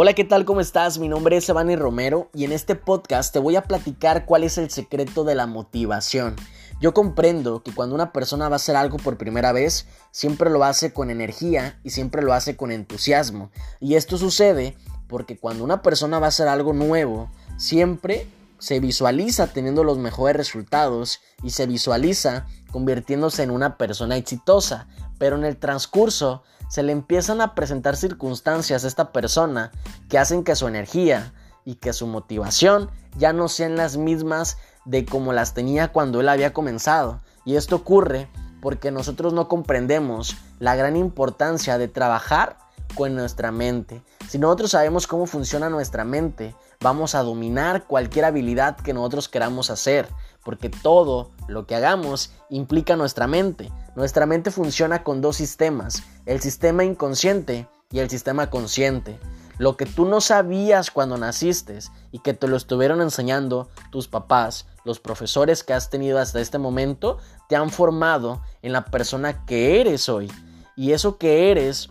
Hola, 0.00 0.12
¿qué 0.12 0.22
tal? 0.22 0.44
¿Cómo 0.44 0.60
estás? 0.60 1.00
Mi 1.00 1.08
nombre 1.08 1.36
es 1.36 1.48
Evani 1.48 1.74
Romero 1.74 2.30
y 2.32 2.44
en 2.44 2.52
este 2.52 2.76
podcast 2.76 3.32
te 3.32 3.40
voy 3.40 3.56
a 3.56 3.64
platicar 3.64 4.26
cuál 4.26 4.44
es 4.44 4.56
el 4.56 4.70
secreto 4.70 5.24
de 5.24 5.34
la 5.34 5.48
motivación. 5.48 6.36
Yo 6.80 6.94
comprendo 6.94 7.64
que 7.64 7.74
cuando 7.74 7.96
una 7.96 8.12
persona 8.12 8.48
va 8.48 8.54
a 8.54 8.62
hacer 8.62 8.76
algo 8.76 8.98
por 8.98 9.18
primera 9.18 9.50
vez, 9.50 9.88
siempre 10.12 10.50
lo 10.50 10.62
hace 10.62 10.92
con 10.92 11.10
energía 11.10 11.80
y 11.82 11.90
siempre 11.90 12.22
lo 12.22 12.32
hace 12.32 12.56
con 12.56 12.70
entusiasmo. 12.70 13.50
Y 13.80 13.96
esto 13.96 14.18
sucede 14.18 14.76
porque 15.08 15.36
cuando 15.36 15.64
una 15.64 15.82
persona 15.82 16.20
va 16.20 16.26
a 16.26 16.28
hacer 16.28 16.46
algo 16.46 16.72
nuevo, 16.72 17.28
siempre 17.56 18.28
se 18.58 18.80
visualiza 18.80 19.48
teniendo 19.48 19.84
los 19.84 19.98
mejores 19.98 20.36
resultados 20.36 21.20
y 21.42 21.50
se 21.50 21.66
visualiza 21.66 22.46
convirtiéndose 22.70 23.42
en 23.42 23.50
una 23.50 23.76
persona 23.76 24.16
exitosa, 24.16 24.88
pero 25.18 25.36
en 25.36 25.44
el 25.44 25.56
transcurso 25.56 26.42
se 26.68 26.82
le 26.82 26.92
empiezan 26.92 27.40
a 27.40 27.54
presentar 27.54 27.96
circunstancias 27.96 28.84
a 28.84 28.88
esta 28.88 29.12
persona 29.12 29.70
que 30.08 30.18
hacen 30.18 30.44
que 30.44 30.56
su 30.56 30.68
energía 30.68 31.32
y 31.64 31.76
que 31.76 31.92
su 31.92 32.06
motivación 32.06 32.90
ya 33.16 33.32
no 33.32 33.48
sean 33.48 33.76
las 33.76 33.96
mismas 33.96 34.58
de 34.84 35.04
como 35.04 35.32
las 35.32 35.54
tenía 35.54 35.92
cuando 35.92 36.20
él 36.20 36.28
había 36.28 36.52
comenzado. 36.52 37.20
Y 37.44 37.56
esto 37.56 37.76
ocurre 37.76 38.28
porque 38.60 38.90
nosotros 38.90 39.32
no 39.32 39.48
comprendemos 39.48 40.36
la 40.58 40.76
gran 40.76 40.96
importancia 40.96 41.78
de 41.78 41.88
trabajar 41.88 42.58
con 42.94 43.14
nuestra 43.14 43.52
mente. 43.52 44.02
Si 44.28 44.38
nosotros 44.38 44.72
sabemos 44.72 45.06
cómo 45.06 45.26
funciona 45.26 45.70
nuestra 45.70 46.04
mente, 46.04 46.54
vamos 46.80 47.14
a 47.14 47.22
dominar 47.22 47.86
cualquier 47.86 48.24
habilidad 48.24 48.76
que 48.76 48.92
nosotros 48.92 49.28
queramos 49.28 49.70
hacer, 49.70 50.08
porque 50.44 50.70
todo 50.70 51.30
lo 51.48 51.66
que 51.66 51.74
hagamos 51.74 52.32
implica 52.50 52.96
nuestra 52.96 53.26
mente. 53.26 53.72
Nuestra 53.96 54.26
mente 54.26 54.50
funciona 54.50 55.02
con 55.02 55.20
dos 55.20 55.36
sistemas, 55.36 56.02
el 56.26 56.40
sistema 56.40 56.84
inconsciente 56.84 57.68
y 57.90 57.98
el 57.98 58.08
sistema 58.08 58.48
consciente. 58.50 59.18
Lo 59.58 59.76
que 59.76 59.86
tú 59.86 60.04
no 60.04 60.20
sabías 60.20 60.92
cuando 60.92 61.18
naciste 61.18 61.78
y 62.12 62.20
que 62.20 62.32
te 62.32 62.46
lo 62.46 62.56
estuvieron 62.56 63.00
enseñando 63.00 63.68
tus 63.90 64.06
papás, 64.06 64.66
los 64.84 65.00
profesores 65.00 65.64
que 65.64 65.74
has 65.74 65.90
tenido 65.90 66.20
hasta 66.20 66.40
este 66.40 66.58
momento, 66.58 67.18
te 67.48 67.56
han 67.56 67.70
formado 67.70 68.40
en 68.62 68.72
la 68.72 68.84
persona 68.84 69.44
que 69.46 69.80
eres 69.80 70.08
hoy. 70.08 70.30
Y 70.76 70.92
eso 70.92 71.18
que 71.18 71.50
eres 71.50 71.90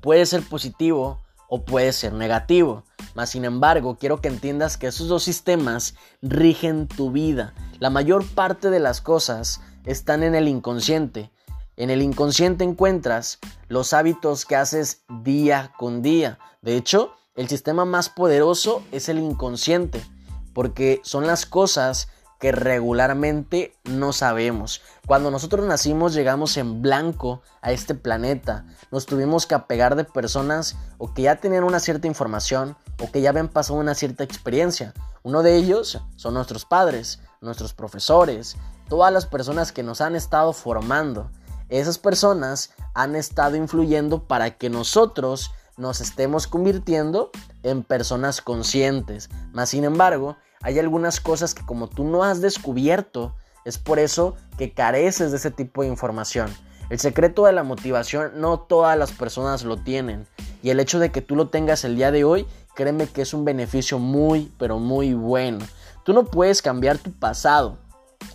puede 0.00 0.26
ser 0.26 0.42
positivo 0.42 1.20
o 1.48 1.64
puede 1.64 1.92
ser 1.92 2.12
negativo. 2.12 2.82
Mas 3.16 3.30
sin 3.30 3.46
embargo, 3.46 3.96
quiero 3.98 4.20
que 4.20 4.28
entiendas 4.28 4.76
que 4.76 4.88
esos 4.88 5.08
dos 5.08 5.22
sistemas 5.22 5.94
rigen 6.20 6.86
tu 6.86 7.10
vida. 7.10 7.54
La 7.78 7.88
mayor 7.88 8.26
parte 8.26 8.68
de 8.68 8.78
las 8.78 9.00
cosas 9.00 9.62
están 9.86 10.22
en 10.22 10.34
el 10.34 10.48
inconsciente. 10.48 11.30
En 11.78 11.88
el 11.88 12.02
inconsciente 12.02 12.62
encuentras 12.62 13.38
los 13.68 13.94
hábitos 13.94 14.44
que 14.44 14.56
haces 14.56 15.00
día 15.24 15.72
con 15.78 16.02
día. 16.02 16.38
De 16.60 16.76
hecho, 16.76 17.14
el 17.36 17.48
sistema 17.48 17.86
más 17.86 18.10
poderoso 18.10 18.82
es 18.92 19.08
el 19.08 19.18
inconsciente, 19.18 20.04
porque 20.52 21.00
son 21.02 21.26
las 21.26 21.46
cosas 21.46 22.08
que 22.38 22.52
regularmente 22.52 23.74
no 23.84 24.12
sabemos. 24.12 24.82
Cuando 25.06 25.30
nosotros 25.30 25.66
nacimos 25.66 26.14
llegamos 26.14 26.56
en 26.56 26.82
blanco 26.82 27.42
a 27.62 27.72
este 27.72 27.94
planeta. 27.94 28.66
Nos 28.90 29.06
tuvimos 29.06 29.46
que 29.46 29.54
apegar 29.54 29.96
de 29.96 30.04
personas 30.04 30.76
o 30.98 31.12
que 31.14 31.22
ya 31.22 31.36
tenían 31.36 31.64
una 31.64 31.80
cierta 31.80 32.06
información 32.06 32.76
o 33.00 33.10
que 33.10 33.20
ya 33.20 33.30
habían 33.30 33.48
pasado 33.48 33.78
una 33.78 33.94
cierta 33.94 34.24
experiencia. 34.24 34.94
Uno 35.22 35.42
de 35.42 35.56
ellos 35.56 36.00
son 36.16 36.34
nuestros 36.34 36.64
padres, 36.64 37.20
nuestros 37.40 37.74
profesores, 37.74 38.56
todas 38.88 39.12
las 39.12 39.26
personas 39.26 39.72
que 39.72 39.82
nos 39.82 40.00
han 40.00 40.16
estado 40.16 40.52
formando. 40.52 41.30
Esas 41.68 41.98
personas 41.98 42.70
han 42.94 43.16
estado 43.16 43.56
influyendo 43.56 44.22
para 44.24 44.56
que 44.56 44.70
nosotros 44.70 45.50
nos 45.76 46.00
estemos 46.00 46.46
convirtiendo 46.46 47.30
en 47.62 47.82
personas 47.82 48.40
conscientes. 48.40 49.28
Más 49.52 49.70
sin 49.70 49.84
embargo, 49.84 50.36
hay 50.62 50.78
algunas 50.78 51.20
cosas 51.20 51.54
que 51.54 51.64
como 51.64 51.88
tú 51.88 52.04
no 52.04 52.24
has 52.24 52.40
descubierto, 52.40 53.34
es 53.64 53.78
por 53.78 53.98
eso 53.98 54.36
que 54.58 54.72
careces 54.72 55.30
de 55.30 55.38
ese 55.38 55.50
tipo 55.50 55.82
de 55.82 55.88
información. 55.88 56.52
El 56.88 57.00
secreto 57.00 57.46
de 57.46 57.52
la 57.52 57.64
motivación 57.64 58.40
no 58.40 58.60
todas 58.60 58.96
las 58.96 59.10
personas 59.10 59.64
lo 59.64 59.76
tienen. 59.76 60.26
Y 60.62 60.70
el 60.70 60.78
hecho 60.78 60.98
de 60.98 61.10
que 61.10 61.20
tú 61.20 61.34
lo 61.34 61.48
tengas 61.48 61.84
el 61.84 61.96
día 61.96 62.12
de 62.12 62.24
hoy, 62.24 62.46
créeme 62.74 63.08
que 63.08 63.22
es 63.22 63.34
un 63.34 63.44
beneficio 63.44 63.98
muy, 63.98 64.52
pero 64.58 64.78
muy 64.78 65.14
bueno. 65.14 65.58
Tú 66.04 66.12
no 66.12 66.24
puedes 66.26 66.62
cambiar 66.62 66.98
tu 66.98 67.12
pasado. 67.12 67.76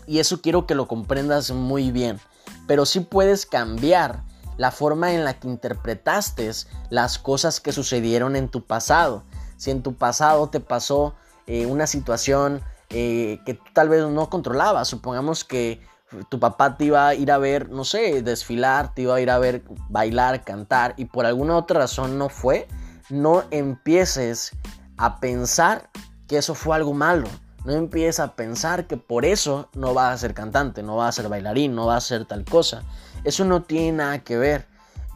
Y 0.05 0.19
eso 0.19 0.41
quiero 0.41 0.67
que 0.67 0.75
lo 0.75 0.87
comprendas 0.87 1.51
muy 1.51 1.91
bien. 1.91 2.19
Pero 2.67 2.85
sí 2.85 2.99
puedes 2.99 3.45
cambiar 3.45 4.23
la 4.57 4.71
forma 4.71 5.13
en 5.13 5.23
la 5.23 5.39
que 5.39 5.47
interpretaste 5.47 6.51
las 6.89 7.17
cosas 7.17 7.61
que 7.61 7.71
sucedieron 7.71 8.35
en 8.35 8.49
tu 8.49 8.65
pasado. 8.65 9.23
Si 9.55 9.71
en 9.71 9.81
tu 9.81 9.95
pasado 9.95 10.49
te 10.49 10.59
pasó 10.59 11.15
eh, 11.51 11.65
una 11.65 11.85
situación 11.85 12.61
eh, 12.91 13.41
que 13.45 13.59
tal 13.73 13.89
vez 13.89 14.05
no 14.05 14.29
controlabas, 14.29 14.87
supongamos 14.87 15.43
que 15.43 15.81
tu 16.29 16.39
papá 16.39 16.77
te 16.77 16.85
iba 16.85 17.09
a 17.09 17.13
ir 17.13 17.29
a 17.29 17.37
ver, 17.37 17.69
no 17.69 17.83
sé, 17.83 18.21
desfilar, 18.21 18.93
te 18.93 19.01
iba 19.01 19.15
a 19.15 19.19
ir 19.19 19.29
a 19.29 19.37
ver 19.37 19.61
bailar, 19.89 20.45
cantar 20.45 20.93
y 20.95 21.03
por 21.03 21.25
alguna 21.25 21.57
otra 21.57 21.81
razón 21.81 22.17
no 22.17 22.29
fue, 22.29 22.69
no 23.09 23.43
empieces 23.51 24.53
a 24.95 25.19
pensar 25.19 25.89
que 26.25 26.37
eso 26.37 26.55
fue 26.55 26.77
algo 26.77 26.93
malo. 26.93 27.27
No 27.65 27.73
empieces 27.73 28.21
a 28.21 28.37
pensar 28.37 28.87
que 28.87 28.95
por 28.95 29.25
eso 29.25 29.67
no 29.73 29.93
vas 29.93 30.13
a 30.13 30.17
ser 30.17 30.33
cantante, 30.33 30.83
no 30.83 30.95
vas 30.95 31.09
a 31.09 31.21
ser 31.21 31.29
bailarín, 31.29 31.75
no 31.75 31.87
vas 31.87 32.05
a 32.05 32.07
ser 32.07 32.25
tal 32.25 32.45
cosa. 32.45 32.83
Eso 33.25 33.43
no 33.43 33.63
tiene 33.63 33.91
nada 33.97 34.19
que 34.19 34.37
ver. 34.37 34.67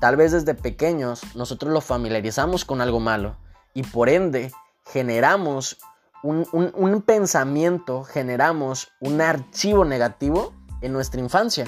Tal 0.02 0.17
vez 0.17 0.34
desde 0.34 0.53
pequeños 0.53 1.22
nosotros 1.34 1.72
lo 1.72 1.79
familiarizamos 1.79 2.66
con 2.66 2.81
algo 2.81 3.00
malo 3.00 3.38
y 3.73 3.84
por 3.84 4.09
ende 4.09 4.52
generamos 4.84 5.78
un, 6.25 7.03
pensamiento, 7.06 8.03
generamos 8.03 8.90
un 9.00 9.22
archivo 9.22 9.86
negativo 9.86 10.53
en 10.81 10.91
nuestra 10.94 11.22
infancia. 11.22 11.66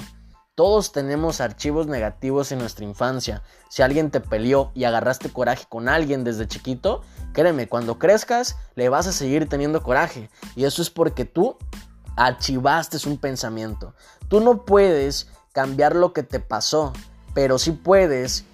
Todos 0.56 0.90
tenemos 0.90 1.40
archivos 1.40 1.86
negativos 1.86 2.50
en 2.50 2.58
nuestra 2.58 2.84
infancia. 2.84 3.42
Si 3.68 3.82
alguien 3.82 4.10
te 4.10 4.20
peleó 4.20 4.72
y 4.74 4.84
agarraste 4.84 5.30
coraje 5.30 5.66
con 5.68 5.88
alguien 5.88 6.24
desde 6.24 6.48
chiquito, 6.48 7.02
créeme, 7.32 7.68
cuando 7.68 8.00
crezcas 8.00 8.56
le 8.74 8.88
vas 8.88 9.06
a 9.06 9.12
seguir 9.12 9.48
teniendo 9.48 9.82
coraje. 9.84 10.30
Y 10.56 10.64
eso 10.64 10.82
es 10.82 10.90
porque 10.90 11.24
tú 11.24 11.56
archivaste 12.16 12.98
un 13.08 13.18
pensamiento. 13.18 13.94
Tú 14.26 14.40
no 14.40 14.64
puedes 14.64 15.28
cambiar 15.52 15.94
lo 15.94 16.12
que 16.12 16.24
te 16.24 16.40
pasó, 16.40 16.92
pero 17.34 17.58
sí 17.58 17.70
puedes 17.70 18.44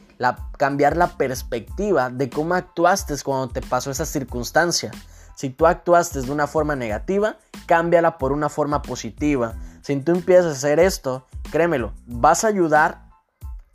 cambiar 0.59 0.99
la 0.99 1.17
perspectiva 1.17 2.11
de 2.11 2.29
cómo 2.29 2.55
actuaste 2.55 3.15
cuando 3.25 3.49
te 3.49 3.63
pasó 3.63 3.91
esa 3.91 4.05
circunstancia. 4.05 4.93
Si 5.35 5.51
tú 5.51 5.67
actuaste 5.67 6.23
de 6.23 6.31
una 6.31 6.47
forma 6.47 6.77
negativa, 6.77 7.39
cámbiala 7.67 8.19
por 8.19 8.33
una 8.33 8.49
forma 8.49 8.83
positiva. 8.83 9.55
Si 9.83 9.97
tú 10.01 10.13
empiezas 10.13 10.47
a 10.47 10.51
hacer 10.51 10.81
esto, 10.81 11.27
créemelo, 11.51 11.93
vas 12.07 12.45
a 12.45 12.49
ayudar 12.49 13.05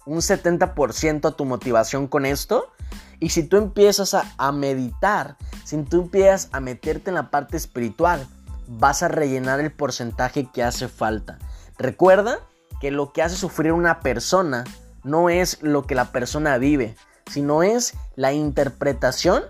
un 0.06 0.19
70% 0.19 1.28
a 1.28 1.31
tu 1.31 1.46
motivación 1.46 2.08
con 2.08 2.25
esto. 2.25 2.72
Y 3.19 3.30
si 3.30 3.44
tú 3.44 3.58
empiezas 3.58 4.14
a, 4.14 4.24
a, 4.38 4.52
meditar, 4.52 5.36
si 5.66 5.78
tú 5.84 6.03
empiezas 6.03 6.50
a 6.52 6.62
meterte 6.62 7.09
en 7.09 7.16
la 7.16 7.30
parte 7.30 7.58
espiritual, 7.58 8.25
vas 8.68 9.03
a 9.03 9.09
rellenar 9.09 9.59
el 9.59 9.72
porcentaje 9.72 10.50
que 10.52 10.64
hace 10.64 10.88
falta. 10.88 11.38
Recuerda 11.78 12.40
que 12.80 12.92
lo 12.92 13.12
que 13.12 13.22
hace 13.22 13.36
sufrir 13.36 13.74
una 13.74 14.00
persona 14.00 14.64
no 15.03 15.30
es 15.30 15.62
lo 15.62 15.86
que 15.86 15.96
la 15.96 16.12
persona 16.12 16.58
vive, 16.58 16.96
sino 17.30 17.64
es 17.64 17.94
la 18.16 18.31
interpretación 18.34 19.44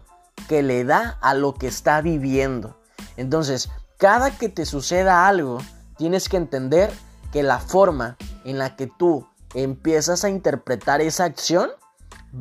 que 0.48 0.64
le 0.64 0.84
da 0.84 1.18
a 1.22 1.34
lo 1.34 1.54
que 1.54 1.68
está 1.68 2.02
viviendo. 2.02 2.80
Entonces, 3.18 3.70
cada 3.98 4.32
que 4.32 4.50
te 4.50 4.66
suceda 4.66 5.28
algo, 5.28 5.60
tienes 5.98 6.30
que 6.30 6.38
entender 6.38 6.92
que 7.32 7.44
la 7.44 7.60
forma 7.60 8.18
en 8.46 8.58
la 8.58 8.76
que 8.76 8.88
tú 8.88 9.28
empiezas 9.54 10.24
a 10.24 10.30
interpretar 10.30 11.02
esa 11.02 11.26
acción 11.26 11.70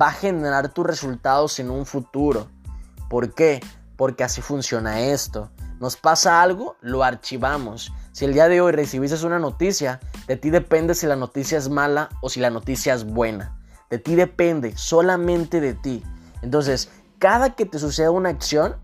va 0.00 0.08
a 0.08 0.12
generar 0.12 0.68
tus 0.72 0.86
resultados 0.86 1.58
en 1.58 1.70
un 1.70 1.86
futuro. 1.86 2.48
¿Por 3.08 3.34
qué? 3.34 3.60
Porque 3.96 4.24
así 4.24 4.42
funciona 4.42 5.00
esto. 5.00 5.50
Nos 5.80 5.96
pasa 5.96 6.42
algo, 6.42 6.76
lo 6.80 7.04
archivamos. 7.04 7.92
Si 8.12 8.24
el 8.24 8.34
día 8.34 8.48
de 8.48 8.60
hoy 8.60 8.72
recibiste 8.72 9.24
una 9.24 9.38
noticia, 9.38 10.00
de 10.26 10.36
ti 10.36 10.50
depende 10.50 10.94
si 10.94 11.06
la 11.06 11.16
noticia 11.16 11.56
es 11.56 11.68
mala 11.68 12.08
o 12.20 12.28
si 12.28 12.40
la 12.40 12.50
noticia 12.50 12.94
es 12.94 13.04
buena. 13.04 13.56
De 13.90 13.98
ti 13.98 14.14
depende, 14.14 14.76
solamente 14.76 15.60
de 15.60 15.74
ti. 15.74 16.04
Entonces, 16.42 16.90
cada 17.18 17.54
que 17.54 17.66
te 17.66 17.78
suceda 17.78 18.10
una 18.10 18.30
acción, 18.30 18.76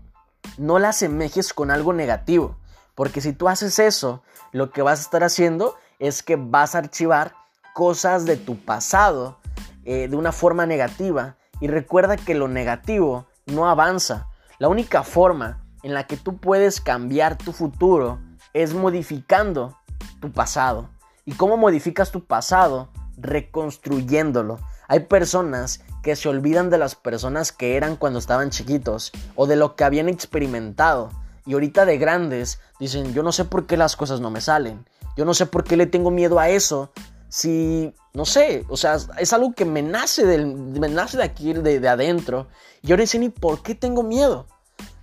no 0.57 0.79
la 0.79 0.89
asemejes 0.89 1.53
con 1.53 1.71
algo 1.71 1.93
negativo. 1.93 2.57
Porque 2.93 3.21
si 3.21 3.33
tú 3.33 3.49
haces 3.49 3.79
eso, 3.79 4.23
lo 4.51 4.71
que 4.71 4.81
vas 4.81 4.99
a 4.99 5.01
estar 5.03 5.23
haciendo 5.23 5.75
es 5.99 6.23
que 6.23 6.35
vas 6.35 6.75
a 6.75 6.79
archivar 6.79 7.33
cosas 7.73 8.25
de 8.25 8.37
tu 8.37 8.57
pasado 8.57 9.37
eh, 9.83 10.07
de 10.07 10.15
una 10.15 10.31
forma 10.31 10.65
negativa. 10.65 11.37
Y 11.59 11.67
recuerda 11.67 12.17
que 12.17 12.35
lo 12.35 12.47
negativo 12.47 13.27
no 13.45 13.67
avanza. 13.69 14.27
La 14.59 14.67
única 14.67 15.03
forma 15.03 15.65
en 15.83 15.93
la 15.93 16.07
que 16.07 16.17
tú 16.17 16.37
puedes 16.37 16.81
cambiar 16.81 17.37
tu 17.37 17.51
futuro 17.53 18.19
es 18.53 18.73
modificando 18.73 19.77
tu 20.19 20.31
pasado. 20.31 20.89
¿Y 21.25 21.33
cómo 21.33 21.57
modificas 21.57 22.11
tu 22.11 22.25
pasado? 22.25 22.89
Reconstruyéndolo. 23.17 24.59
Hay 24.87 25.01
personas 25.01 25.81
que 26.05 26.15
se 26.15 26.29
olvidan 26.29 26.69
de 26.69 26.77
las 26.77 26.93
personas 26.93 27.51
que 27.51 27.77
eran 27.77 27.95
cuando 27.95 28.19
estaban 28.19 28.51
chiquitos 28.51 29.11
o 29.33 29.47
de 29.47 29.55
lo 29.55 29.75
que 29.75 29.85
habían 29.85 30.07
experimentado. 30.07 31.09
Y 31.47 31.53
ahorita 31.53 31.83
de 31.83 31.97
grandes 31.97 32.59
dicen, 32.79 33.11
yo 33.15 33.23
no 33.23 33.31
sé 33.31 33.43
por 33.43 33.65
qué 33.65 33.75
las 33.75 33.95
cosas 33.95 34.19
no 34.19 34.29
me 34.29 34.39
salen. 34.39 34.85
Yo 35.17 35.25
no 35.25 35.33
sé 35.33 35.47
por 35.47 35.63
qué 35.63 35.75
le 35.75 35.87
tengo 35.87 36.11
miedo 36.11 36.37
a 36.37 36.47
eso. 36.49 36.91
Si, 37.27 37.91
no 38.13 38.25
sé, 38.25 38.65
o 38.69 38.77
sea, 38.77 38.99
es 39.17 39.33
algo 39.33 39.53
que 39.53 39.65
me 39.65 39.81
nace, 39.81 40.27
del, 40.27 40.45
me 40.45 40.89
nace 40.89 41.17
de 41.17 41.23
aquí, 41.23 41.53
de, 41.53 41.79
de 41.79 41.89
adentro. 41.89 42.49
Y 42.83 42.93
no 42.93 43.07
sé 43.07 43.17
ni 43.17 43.29
por 43.29 43.63
qué 43.63 43.73
tengo 43.73 44.03
miedo. 44.03 44.45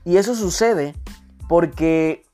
Y 0.05 0.19
eso 0.19 0.37
sucede 0.37 0.95
porque 1.49 2.25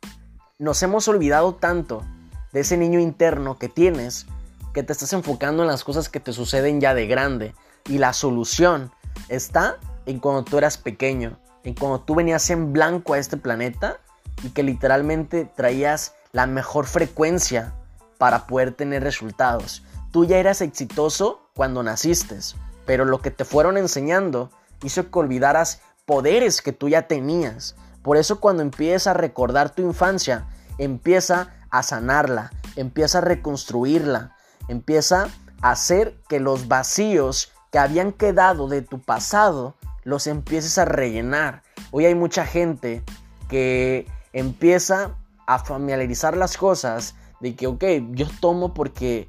nos 0.58 0.82
hemos 0.82 1.08
olvidado 1.08 1.54
tanto 1.54 2.04
de 2.52 2.60
ese 2.60 2.76
niño 2.76 3.00
interno 3.00 3.58
que 3.58 3.70
tienes 3.70 4.26
que 4.74 4.82
te 4.82 4.92
estás 4.92 5.14
enfocando 5.14 5.62
en 5.62 5.68
las 5.68 5.84
cosas 5.84 6.10
que 6.10 6.20
te 6.20 6.34
suceden 6.34 6.82
ya 6.82 6.92
de 6.92 7.06
grande. 7.06 7.54
Y 7.88 7.98
la 7.98 8.12
solución 8.12 8.92
está 9.28 9.78
en 10.06 10.20
cuando 10.20 10.44
tú 10.44 10.58
eras 10.58 10.78
pequeño, 10.78 11.38
en 11.64 11.74
cuando 11.74 12.00
tú 12.00 12.14
venías 12.14 12.48
en 12.50 12.72
blanco 12.72 13.14
a 13.14 13.18
este 13.18 13.36
planeta 13.36 13.98
y 14.42 14.50
que 14.50 14.62
literalmente 14.62 15.44
traías 15.44 16.14
la 16.32 16.46
mejor 16.46 16.86
frecuencia 16.86 17.74
para 18.18 18.46
poder 18.46 18.72
tener 18.72 19.02
resultados. 19.02 19.82
Tú 20.10 20.24
ya 20.24 20.38
eras 20.38 20.60
exitoso 20.60 21.50
cuando 21.54 21.82
naciste, 21.82 22.38
pero 22.86 23.04
lo 23.04 23.20
que 23.20 23.30
te 23.30 23.44
fueron 23.44 23.76
enseñando 23.76 24.50
hizo 24.82 25.10
que 25.10 25.18
olvidaras 25.18 25.80
poderes 26.06 26.62
que 26.62 26.72
tú 26.72 26.88
ya 26.88 27.06
tenías. 27.06 27.76
Por 28.02 28.16
eso 28.16 28.40
cuando 28.40 28.62
empiezas 28.62 29.08
a 29.08 29.14
recordar 29.14 29.70
tu 29.70 29.82
infancia, 29.82 30.46
empieza 30.78 31.54
a 31.70 31.82
sanarla, 31.82 32.50
empieza 32.76 33.18
a 33.18 33.22
reconstruirla, 33.22 34.36
empieza 34.68 35.28
a 35.60 35.70
hacer 35.70 36.16
que 36.28 36.40
los 36.40 36.68
vacíos 36.68 37.52
que 37.70 37.78
habían 37.78 38.12
quedado 38.12 38.68
de 38.68 38.82
tu 38.82 39.00
pasado 39.00 39.74
los 40.04 40.26
empieces 40.26 40.78
a 40.78 40.84
rellenar. 40.84 41.62
Hoy 41.90 42.06
hay 42.06 42.14
mucha 42.14 42.46
gente 42.46 43.02
que 43.48 44.06
empieza 44.32 45.16
a 45.46 45.58
familiarizar 45.58 46.36
las 46.36 46.56
cosas 46.56 47.14
de 47.40 47.54
que, 47.54 47.66
ok, 47.66 47.84
yo 48.12 48.26
tomo 48.40 48.74
porque 48.74 49.28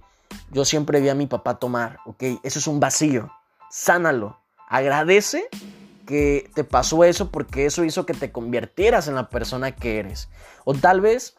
yo 0.52 0.66
siempre 0.66 1.02
vi 1.02 1.10
a 1.10 1.16
mi 1.16 1.28
papá 1.28 1.60
tomar, 1.60 2.00
ok, 2.06 2.24
eso 2.44 2.60
es 2.60 2.68
un 2.68 2.80
vacío, 2.80 3.32
sánalo, 3.70 4.40
agradece 4.68 5.48
que 6.06 6.50
te 6.56 6.64
pasó 6.64 7.04
eso 7.04 7.30
porque 7.30 7.66
eso 7.66 7.84
hizo 7.84 8.06
que 8.06 8.14
te 8.14 8.32
convirtieras 8.32 9.08
en 9.08 9.16
la 9.16 9.30
persona 9.30 9.76
que 9.76 10.00
eres. 10.00 10.30
O 10.66 10.74
tal 10.74 11.02
vez 11.02 11.36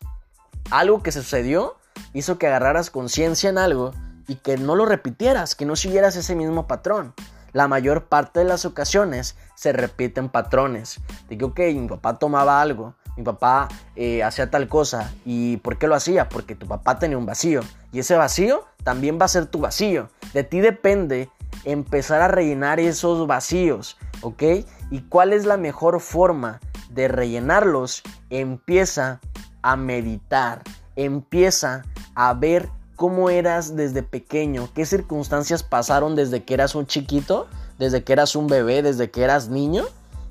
algo 0.70 1.02
que 1.02 1.12
sucedió 1.12 1.76
hizo 2.14 2.38
que 2.38 2.46
agarraras 2.46 2.90
conciencia 2.90 3.50
en 3.50 3.58
algo 3.58 3.92
y 4.30 4.36
que 4.36 4.56
no 4.56 4.76
lo 4.76 4.86
repitieras, 4.86 5.56
que 5.56 5.64
no 5.64 5.74
siguieras 5.74 6.14
ese 6.14 6.36
mismo 6.36 6.68
patrón. 6.68 7.14
La 7.52 7.66
mayor 7.66 8.04
parte 8.04 8.38
de 8.38 8.44
las 8.44 8.64
ocasiones 8.64 9.36
se 9.56 9.72
repiten 9.72 10.28
patrones. 10.28 11.00
De 11.28 11.36
que, 11.36 11.44
ok, 11.46 11.58
mi 11.74 11.88
papá 11.88 12.16
tomaba 12.16 12.62
algo, 12.62 12.94
mi 13.16 13.24
papá 13.24 13.66
eh, 13.96 14.22
hacía 14.22 14.48
tal 14.48 14.68
cosa. 14.68 15.12
¿Y 15.24 15.56
por 15.56 15.78
qué 15.78 15.88
lo 15.88 15.96
hacía? 15.96 16.28
Porque 16.28 16.54
tu 16.54 16.68
papá 16.68 17.00
tenía 17.00 17.18
un 17.18 17.26
vacío. 17.26 17.62
Y 17.90 17.98
ese 17.98 18.14
vacío 18.14 18.66
también 18.84 19.18
va 19.20 19.24
a 19.24 19.28
ser 19.28 19.46
tu 19.46 19.58
vacío. 19.58 20.10
De 20.32 20.44
ti 20.44 20.60
depende 20.60 21.28
empezar 21.64 22.22
a 22.22 22.28
rellenar 22.28 22.78
esos 22.78 23.26
vacíos, 23.26 23.96
¿ok? 24.22 24.44
¿Y 24.92 25.00
cuál 25.08 25.32
es 25.32 25.44
la 25.44 25.56
mejor 25.56 26.00
forma 26.00 26.60
de 26.88 27.08
rellenarlos? 27.08 28.04
Empieza 28.30 29.20
a 29.62 29.74
meditar, 29.74 30.62
empieza 30.94 31.82
a 32.14 32.32
ver 32.34 32.68
cómo 33.00 33.30
eras 33.30 33.76
desde 33.76 34.02
pequeño, 34.02 34.68
qué 34.74 34.84
circunstancias 34.84 35.62
pasaron 35.62 36.16
desde 36.16 36.44
que 36.44 36.52
eras 36.52 36.74
un 36.74 36.86
chiquito, 36.86 37.48
desde 37.78 38.04
que 38.04 38.12
eras 38.12 38.36
un 38.36 38.46
bebé, 38.46 38.82
desde 38.82 39.10
que 39.10 39.24
eras 39.24 39.48
niño, 39.48 39.86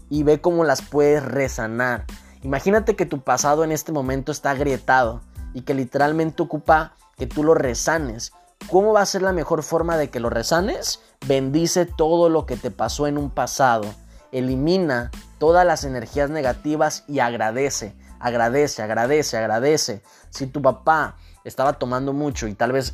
y 0.07 0.21
ve 0.21 0.39
cómo 0.39 0.63
las 0.63 0.83
puedes 0.83 1.25
resanar. 1.25 2.05
Imagínate 2.43 2.95
que 2.95 3.07
tu 3.07 3.21
pasado 3.21 3.63
en 3.63 3.71
este 3.71 3.91
momento 3.91 4.31
está 4.31 4.51
agrietado 4.51 5.21
y 5.55 5.61
que 5.61 5.73
literalmente 5.73 6.43
ocupa 6.43 6.93
que 7.17 7.25
tú 7.25 7.43
lo 7.43 7.55
resanes. 7.55 8.33
¿Cómo 8.69 8.93
va 8.93 9.01
a 9.01 9.07
ser 9.07 9.23
la 9.23 9.33
mejor 9.33 9.63
forma 9.63 9.97
de 9.97 10.11
que 10.11 10.19
lo 10.19 10.29
resanes? 10.29 10.99
Bendice 11.25 11.87
todo 11.87 12.29
lo 12.29 12.45
que 12.45 12.55
te 12.55 12.69
pasó 12.69 13.07
en 13.07 13.17
un 13.17 13.31
pasado. 13.31 13.87
Elimina 14.31 15.09
todas 15.39 15.65
las 15.65 15.85
energías 15.85 16.29
negativas 16.29 17.03
y 17.07 17.17
agradece, 17.17 17.95
agradece, 18.19 18.83
agradece, 18.83 19.37
agradece. 19.37 20.03
Si 20.29 20.45
tu 20.45 20.61
papá 20.61 21.15
estaba 21.43 21.73
tomando 21.73 22.13
mucho 22.13 22.47
y 22.47 22.53
tal 22.53 22.71
vez 22.71 22.93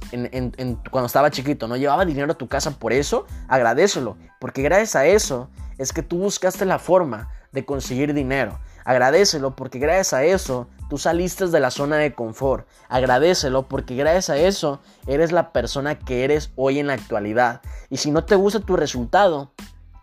cuando 0.92 1.08
estaba 1.08 1.32
chiquito 1.32 1.68
no 1.68 1.78
llevaba 1.78 2.06
dinero 2.06 2.32
a 2.32 2.38
tu 2.38 2.48
casa 2.48 2.72
por 2.72 2.94
eso, 2.94 3.26
agradecelo, 3.48 4.18
porque 4.40 4.62
gracias 4.62 4.96
a 4.96 5.06
eso 5.06 5.50
es 5.78 5.92
que 5.92 6.04
tú 6.04 6.20
buscaste 6.20 6.66
la 6.66 6.80
forma 6.80 7.30
de 7.52 7.66
conseguir 7.66 8.14
dinero. 8.14 8.60
Agradecelo 8.84 9.56
porque 9.56 9.80
gracias 9.80 10.14
a 10.14 10.24
eso 10.24 10.68
tú 10.90 10.98
saliste 10.98 11.48
de 11.48 11.60
la 11.60 11.72
zona 11.72 11.98
de 11.98 12.14
confort. 12.14 12.68
Agradecelo 12.88 13.68
porque 13.68 13.96
gracias 13.96 14.30
a 14.30 14.38
eso 14.38 14.80
eres 15.08 15.32
la 15.32 15.52
persona 15.52 15.98
que 15.98 16.24
eres 16.24 16.52
hoy 16.56 16.80
en 16.80 16.88
la 16.88 16.94
actualidad. 16.94 17.62
Y 17.90 17.98
si 17.98 18.12
no 18.12 18.26
te 18.26 18.36
gusta 18.36 18.60
tu 18.60 18.76
resultado, 18.76 19.52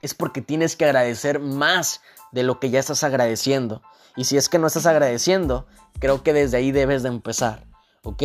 es 0.00 0.14
porque 0.14 0.42
tienes 0.42 0.74
que 0.74 0.84
agradecer 0.84 1.38
más 1.38 2.00
de 2.32 2.42
lo 2.42 2.58
que 2.58 2.70
ya 2.70 2.80
estás 2.80 3.04
agradeciendo. 3.04 3.82
Y 4.16 4.24
si 4.24 4.36
es 4.36 4.48
que 4.48 4.58
no 4.58 4.66
estás 4.66 4.86
agradeciendo, 4.86 5.66
creo 6.00 6.22
que 6.22 6.32
desde 6.32 6.56
ahí 6.56 6.72
debes 6.72 7.02
de 7.02 7.08
empezar. 7.08 7.71
¿Ok? 8.04 8.22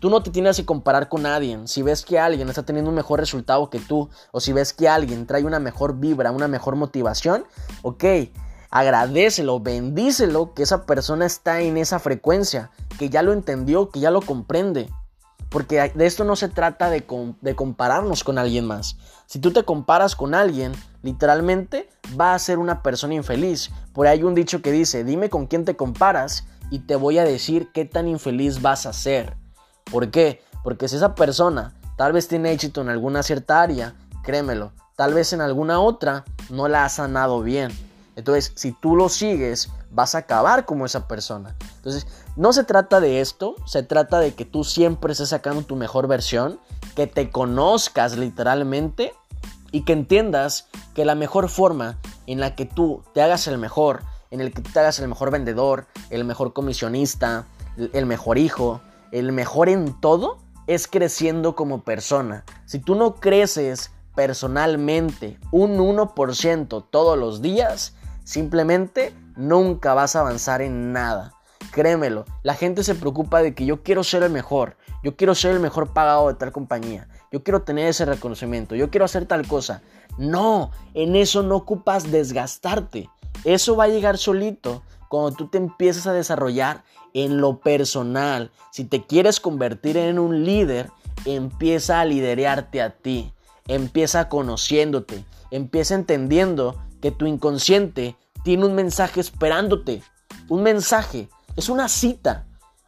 Tú 0.00 0.08
no 0.08 0.22
te 0.22 0.30
tienes 0.30 0.56
que 0.56 0.64
comparar 0.64 1.08
con 1.08 1.22
nadie. 1.22 1.58
Si 1.66 1.82
ves 1.82 2.04
que 2.04 2.18
alguien 2.18 2.48
está 2.48 2.62
teniendo 2.64 2.90
un 2.90 2.96
mejor 2.96 3.20
resultado 3.20 3.68
que 3.68 3.78
tú, 3.78 4.08
o 4.32 4.40
si 4.40 4.52
ves 4.52 4.72
que 4.72 4.88
alguien 4.88 5.26
trae 5.26 5.44
una 5.44 5.58
mejor 5.58 5.98
vibra, 5.98 6.30
una 6.32 6.48
mejor 6.48 6.76
motivación, 6.76 7.44
ok, 7.82 8.04
agradecelo, 8.70 9.60
bendícelo 9.60 10.54
que 10.54 10.62
esa 10.62 10.86
persona 10.86 11.26
está 11.26 11.60
en 11.60 11.76
esa 11.76 11.98
frecuencia, 11.98 12.70
que 12.98 13.10
ya 13.10 13.22
lo 13.22 13.32
entendió, 13.32 13.90
que 13.90 14.00
ya 14.00 14.10
lo 14.10 14.22
comprende. 14.22 14.88
Porque 15.50 15.92
de 15.94 16.06
esto 16.06 16.24
no 16.24 16.36
se 16.36 16.48
trata 16.48 16.90
de, 16.90 17.04
de 17.40 17.56
compararnos 17.56 18.22
con 18.22 18.38
alguien 18.38 18.66
más. 18.66 18.96
Si 19.26 19.40
tú 19.40 19.52
te 19.52 19.64
comparas 19.64 20.14
con 20.14 20.34
alguien, 20.34 20.72
literalmente 21.02 21.90
va 22.18 22.34
a 22.34 22.38
ser 22.38 22.58
una 22.58 22.82
persona 22.82 23.14
infeliz. 23.14 23.70
Por 23.92 24.06
ahí 24.06 24.18
hay 24.18 24.24
un 24.24 24.36
dicho 24.36 24.62
que 24.62 24.70
dice, 24.70 25.02
dime 25.02 25.28
con 25.28 25.46
quién 25.46 25.64
te 25.64 25.76
comparas 25.76 26.46
y 26.70 26.80
te 26.80 26.96
voy 26.96 27.18
a 27.18 27.24
decir 27.24 27.70
qué 27.72 27.84
tan 27.84 28.08
infeliz 28.08 28.62
vas 28.62 28.86
a 28.86 28.92
ser. 28.92 29.36
¿Por 29.90 30.10
qué? 30.10 30.42
Porque 30.62 30.88
si 30.88 30.96
esa 30.96 31.14
persona 31.14 31.74
tal 31.96 32.12
vez 32.12 32.28
tiene 32.28 32.52
éxito 32.52 32.80
en 32.80 32.88
alguna 32.88 33.22
cierta 33.22 33.60
área, 33.60 33.94
créemelo, 34.22 34.72
tal 34.96 35.14
vez 35.14 35.32
en 35.32 35.40
alguna 35.40 35.80
otra 35.80 36.24
no 36.48 36.68
la 36.68 36.84
ha 36.84 36.88
sanado 36.88 37.42
bien. 37.42 37.70
Entonces, 38.16 38.52
si 38.54 38.72
tú 38.72 38.96
lo 38.96 39.08
sigues, 39.08 39.70
vas 39.90 40.14
a 40.14 40.18
acabar 40.18 40.64
como 40.64 40.86
esa 40.86 41.08
persona. 41.08 41.56
Entonces, 41.76 42.06
no 42.36 42.52
se 42.52 42.64
trata 42.64 43.00
de 43.00 43.20
esto, 43.20 43.56
se 43.66 43.82
trata 43.82 44.18
de 44.18 44.34
que 44.34 44.44
tú 44.44 44.64
siempre 44.64 45.12
estés 45.12 45.30
sacando 45.30 45.62
tu 45.62 45.76
mejor 45.76 46.06
versión, 46.06 46.60
que 46.94 47.06
te 47.06 47.30
conozcas 47.30 48.16
literalmente 48.16 49.14
y 49.72 49.84
que 49.84 49.92
entiendas 49.92 50.68
que 50.94 51.04
la 51.04 51.14
mejor 51.14 51.48
forma 51.48 51.98
en 52.26 52.40
la 52.40 52.54
que 52.54 52.66
tú 52.66 53.02
te 53.14 53.22
hagas 53.22 53.46
el 53.46 53.58
mejor 53.58 54.02
en 54.30 54.40
el 54.40 54.52
que 54.52 54.62
tú 54.62 54.70
te 54.72 54.78
hagas 54.78 54.98
el 55.00 55.08
mejor 55.08 55.30
vendedor, 55.30 55.86
el 56.10 56.24
mejor 56.24 56.52
comisionista, 56.52 57.46
el 57.76 58.06
mejor 58.06 58.38
hijo, 58.38 58.80
el 59.12 59.32
mejor 59.32 59.68
en 59.68 60.00
todo, 60.00 60.38
es 60.66 60.86
creciendo 60.86 61.56
como 61.56 61.82
persona. 61.82 62.44
Si 62.64 62.78
tú 62.78 62.94
no 62.94 63.16
creces 63.16 63.90
personalmente 64.14 65.38
un 65.50 65.78
1% 65.78 66.86
todos 66.90 67.18
los 67.18 67.42
días, 67.42 67.94
simplemente 68.24 69.12
nunca 69.36 69.94
vas 69.94 70.14
a 70.14 70.20
avanzar 70.20 70.62
en 70.62 70.92
nada. 70.92 71.34
Créemelo, 71.72 72.24
la 72.42 72.54
gente 72.54 72.84
se 72.84 72.94
preocupa 72.94 73.42
de 73.42 73.54
que 73.54 73.64
yo 73.64 73.82
quiero 73.82 74.04
ser 74.04 74.22
el 74.22 74.30
mejor, 74.30 74.76
yo 75.02 75.16
quiero 75.16 75.34
ser 75.34 75.52
el 75.52 75.60
mejor 75.60 75.92
pagado 75.92 76.28
de 76.28 76.34
tal 76.34 76.52
compañía, 76.52 77.08
yo 77.32 77.42
quiero 77.42 77.62
tener 77.62 77.88
ese 77.88 78.04
reconocimiento, 78.04 78.74
yo 78.74 78.90
quiero 78.90 79.04
hacer 79.04 79.26
tal 79.26 79.46
cosa. 79.46 79.82
No, 80.18 80.70
en 80.94 81.16
eso 81.16 81.42
no 81.42 81.56
ocupas 81.56 82.10
desgastarte. 82.10 83.08
Eso 83.44 83.76
va 83.76 83.84
a 83.84 83.88
llegar 83.88 84.18
solito 84.18 84.82
cuando 85.08 85.36
tú 85.36 85.48
te 85.48 85.58
empiezas 85.58 86.06
a 86.06 86.12
desarrollar 86.12 86.84
en 87.14 87.40
lo 87.40 87.60
personal. 87.60 88.50
Si 88.70 88.84
te 88.84 89.04
quieres 89.04 89.40
convertir 89.40 89.96
en 89.96 90.18
un 90.18 90.44
líder, 90.44 90.90
empieza 91.24 92.00
a 92.00 92.04
liderearte 92.04 92.82
a 92.82 92.90
ti. 92.90 93.32
Empieza 93.66 94.28
conociéndote. 94.28 95.24
Empieza 95.50 95.94
entendiendo 95.94 96.82
que 97.00 97.10
tu 97.10 97.26
inconsciente 97.26 98.16
tiene 98.44 98.66
un 98.66 98.74
mensaje 98.74 99.20
esperándote. 99.20 100.02
Un 100.48 100.62
mensaje. 100.62 101.28
Es 101.56 101.68
una 101.68 101.88
cita 101.88 102.46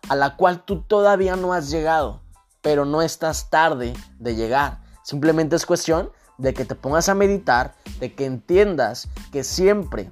a 0.09 0.17
la 0.17 0.37
cual 0.37 0.65
tú 0.65 0.83
todavía 0.83 1.37
no 1.37 1.53
has 1.53 1.71
llegado. 1.71 2.21
Pero 2.63 2.85
no 2.85 3.03
estás 3.03 3.51
tarde 3.51 3.93
de 4.19 4.35
llegar. 4.35 4.81
Simplemente 5.03 5.57
es 5.57 5.67
cuestión 5.67 6.11
de 6.39 6.55
que 6.55 6.65
te 6.65 6.75
pongas 6.75 7.09
a 7.09 7.15
meditar, 7.15 7.75
de 8.01 8.15
que 8.15 8.25
entiendas 8.25 9.09
que 9.31 9.45
siempre 9.45 10.11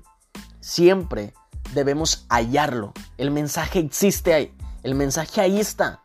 siempre 0.60 1.34
debemos 1.74 2.26
hallarlo. 2.28 2.92
El 3.18 3.30
mensaje 3.30 3.80
existe 3.80 4.34
ahí. 4.34 4.54
El 4.82 4.94
mensaje 4.94 5.40
ahí 5.40 5.58
está. 5.58 6.02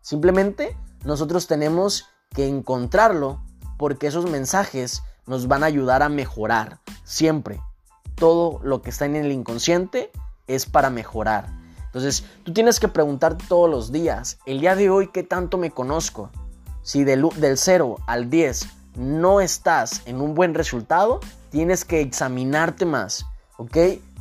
Simplemente 0.00 0.76
nosotros 1.04 1.46
tenemos 1.46 2.06
que 2.34 2.48
encontrarlo 2.48 3.42
porque 3.78 4.08
esos 4.08 4.28
mensajes 4.28 5.02
nos 5.26 5.46
van 5.46 5.62
a 5.62 5.66
ayudar 5.66 6.02
a 6.02 6.08
mejorar. 6.08 6.80
Siempre. 7.04 7.60
Todo 8.16 8.60
lo 8.64 8.82
que 8.82 8.90
está 8.90 9.06
en 9.06 9.16
el 9.16 9.30
inconsciente 9.30 10.10
es 10.46 10.66
para 10.66 10.90
mejorar. 10.90 11.57
Entonces, 11.88 12.24
tú 12.44 12.52
tienes 12.52 12.80
que 12.80 12.88
preguntar 12.88 13.38
todos 13.48 13.68
los 13.68 13.90
días, 13.90 14.38
el 14.44 14.60
día 14.60 14.76
de 14.76 14.90
hoy, 14.90 15.08
¿qué 15.08 15.22
tanto 15.22 15.56
me 15.56 15.70
conozco? 15.70 16.30
Si 16.82 17.02
del, 17.02 17.26
del 17.36 17.56
0 17.56 17.96
al 18.06 18.28
10 18.28 18.66
no 18.96 19.40
estás 19.40 20.02
en 20.04 20.20
un 20.20 20.34
buen 20.34 20.52
resultado, 20.52 21.20
tienes 21.50 21.86
que 21.86 22.02
examinarte 22.02 22.84
más, 22.84 23.24
¿ok? 23.56 23.76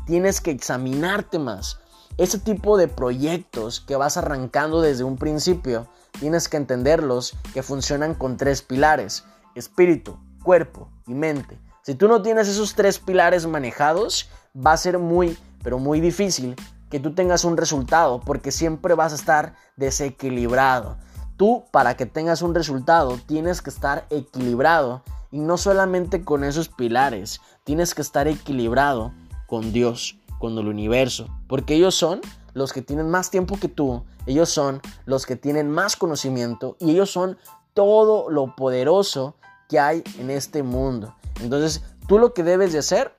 Tienes 0.06 0.40
que 0.40 0.52
examinarte 0.52 1.40
más. 1.40 1.80
Ese 2.18 2.40
tipo 2.40 2.78
de 2.78 2.88
proyectos 2.88 3.82
que 3.82 3.98
vas 3.98 4.16
arrancando 4.16 4.82
desde 4.82 5.04
un 5.04 5.18
principio, 5.18 5.88
tienes 6.20 6.48
que 6.48 6.58
entenderlos 6.58 7.36
que 7.54 7.64
funcionan 7.64 8.16
con 8.16 8.38
tres 8.38 8.62
pilares, 8.62 9.26
espíritu, 9.56 10.18
cuerpo 10.42 10.88
y 11.06 11.14
mente. 11.14 11.60
Si 11.84 11.96
tú 11.96 12.08
no 12.08 12.22
tienes 12.22 12.48
esos 12.48 12.76
tres 12.76 12.98
pilares 13.00 13.46
manejados, 13.46 14.30
va 14.56 14.72
a 14.72 14.78
ser 14.78 15.00
muy, 15.00 15.38
pero 15.64 15.80
muy 15.80 16.00
difícil 16.00 16.56
que 16.90 17.00
tú 17.00 17.14
tengas 17.14 17.44
un 17.44 17.58
resultado 17.58 18.20
porque 18.20 18.52
siempre 18.52 18.94
vas 18.94 19.12
a 19.12 19.16
estar 19.16 19.56
desequilibrado. 19.76 20.98
Tú, 21.38 21.66
para 21.72 21.96
que 21.96 22.06
tengas 22.06 22.42
un 22.42 22.56
resultado, 22.56 23.20
tienes 23.26 23.62
que 23.62 23.70
estar 23.70 24.06
equilibrado 24.10 25.04
y 25.32 25.40
no 25.40 25.58
solamente 25.58 26.24
con 26.24 26.44
esos 26.44 26.70
pilares, 26.70 27.42
tienes 27.64 27.94
que 27.94 28.02
estar 28.02 28.28
equilibrado 28.28 29.14
con 29.46 29.72
Dios, 29.72 30.18
con 30.40 30.58
el 30.58 30.68
universo, 30.68 31.28
porque 31.48 31.76
ellos 31.76 31.96
son 31.96 32.22
los 32.54 32.74
que 32.74 32.82
tienen 32.82 33.10
más 33.10 33.30
tiempo 33.30 33.58
que 33.60 33.68
tú, 33.68 34.04
ellos 34.26 34.50
son 34.50 34.82
los 35.06 35.26
que 35.26 35.36
tienen 35.36 35.70
más 35.70 35.96
conocimiento 35.96 36.76
y 36.80 36.92
ellos 36.92 37.12
son 37.12 37.38
todo 37.74 38.30
lo 38.30 38.56
poderoso 38.56 39.36
que 39.70 39.80
hay 39.80 40.04
en 40.18 40.32
este 40.32 40.64
mundo. 40.64 41.16
Entonces, 41.42 41.84
tú 42.08 42.18
lo 42.18 42.34
que 42.34 42.44
debes 42.44 42.74
de 42.74 42.80
hacer 42.80 43.16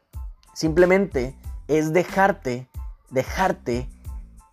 simplemente 0.55 1.39
es 1.69 1.93
dejarte, 1.93 2.69
dejarte 3.11 3.89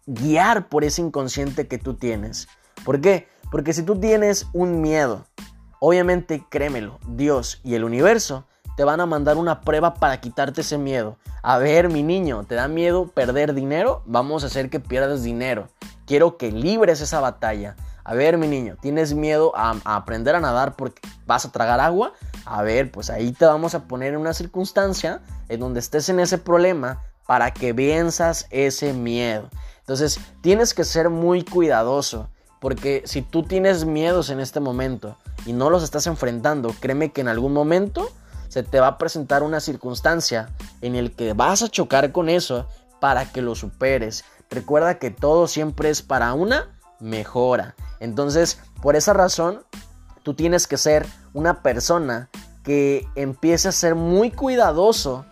guiar 0.05 0.69
por 0.69 0.83
ese 0.83 1.01
inconsciente 1.01 1.67
que 1.67 1.77
tú 1.77 1.95
tienes. 1.95 2.47
¿Por 2.83 3.01
qué? 3.01 3.27
Porque 3.51 3.73
si 3.73 3.83
tú 3.83 3.99
tienes 3.99 4.47
un 4.53 4.81
miedo, 4.81 5.25
obviamente 5.79 6.43
créemelo, 6.49 6.99
Dios 7.07 7.61
y 7.63 7.75
el 7.75 7.83
universo 7.83 8.45
te 8.75 8.83
van 8.83 8.99
a 8.99 9.05
mandar 9.05 9.37
una 9.37 9.61
prueba 9.61 9.93
para 9.95 10.19
quitarte 10.19 10.61
ese 10.61 10.77
miedo. 10.77 11.17
A 11.41 11.57
ver, 11.57 11.89
mi 11.89 12.03
niño, 12.03 12.43
¿te 12.43 12.55
da 12.55 12.67
miedo 12.67 13.07
perder 13.07 13.53
dinero? 13.53 14.03
Vamos 14.05 14.43
a 14.43 14.47
hacer 14.47 14.69
que 14.69 14.79
pierdas 14.79 15.23
dinero. 15.23 15.69
Quiero 16.05 16.37
que 16.37 16.51
libres 16.51 17.01
esa 17.01 17.19
batalla. 17.19 17.75
A 18.03 18.13
ver, 18.13 18.37
mi 18.37 18.47
niño, 18.47 18.77
¿tienes 18.81 19.13
miedo 19.15 19.51
a, 19.55 19.75
aprender 19.85 20.35
a 20.35 20.39
nadar 20.39 20.75
porque 20.75 21.01
vas 21.25 21.45
a 21.45 21.51
tragar 21.51 21.79
agua? 21.79 22.13
A 22.45 22.61
ver, 22.61 22.91
pues 22.91 23.09
ahí 23.09 23.31
te 23.31 23.45
vamos 23.45 23.73
a 23.73 23.87
poner 23.87 24.13
en 24.13 24.19
una 24.19 24.33
circunstancia 24.33 25.21
en 25.49 25.59
donde 25.59 25.79
estés 25.79 26.09
en 26.09 26.19
ese 26.19 26.37
problema 26.37 27.01
para 27.25 27.51
que 27.51 27.73
venzas 27.73 28.47
ese 28.49 28.93
miedo. 28.93 29.49
Entonces, 29.79 30.19
tienes 30.41 30.73
que 30.73 30.83
ser 30.83 31.09
muy 31.09 31.43
cuidadoso. 31.43 32.29
Porque 32.65 33.03
si 33.05 33.21
tú 33.21 33.43
tienes 33.43 33.85
miedos 33.85 34.31
en 34.31 34.39
este 34.39 34.59
momento 34.59 35.17
y 35.45 35.53
no 35.53 35.69
los 35.69 35.83
estás 35.83 36.07
enfrentando, 36.07 36.73
créeme 36.79 37.11
que 37.11 37.21
en 37.21 37.27
algún 37.27 37.53
momento 37.53 38.09
se 38.47 38.63
te 38.63 38.79
va 38.79 38.87
a 38.87 38.97
presentar 38.97 39.43
una 39.43 39.59
circunstancia 39.59 40.49
en 40.81 40.95
el 40.95 41.11
que 41.11 41.33
vas 41.33 41.61
a 41.61 41.69
chocar 41.69 42.11
con 42.11 42.27
eso 42.27 42.67
para 42.99 43.31
que 43.31 43.43
lo 43.43 43.53
superes. 43.53 44.23
Recuerda 44.49 44.97
que 44.97 45.11
todo 45.11 45.47
siempre 45.47 45.91
es 45.91 46.01
para 46.01 46.33
una 46.33 46.69
mejora. 46.99 47.75
Entonces, 47.99 48.59
por 48.81 48.95
esa 48.95 49.13
razón, 49.13 49.59
tú 50.23 50.33
tienes 50.33 50.65
que 50.65 50.77
ser 50.77 51.05
una 51.33 51.61
persona 51.61 52.29
que 52.63 53.07
empiece 53.15 53.67
a 53.67 53.73
ser 53.73 53.93
muy 53.93 54.31
cuidadoso 54.31 55.25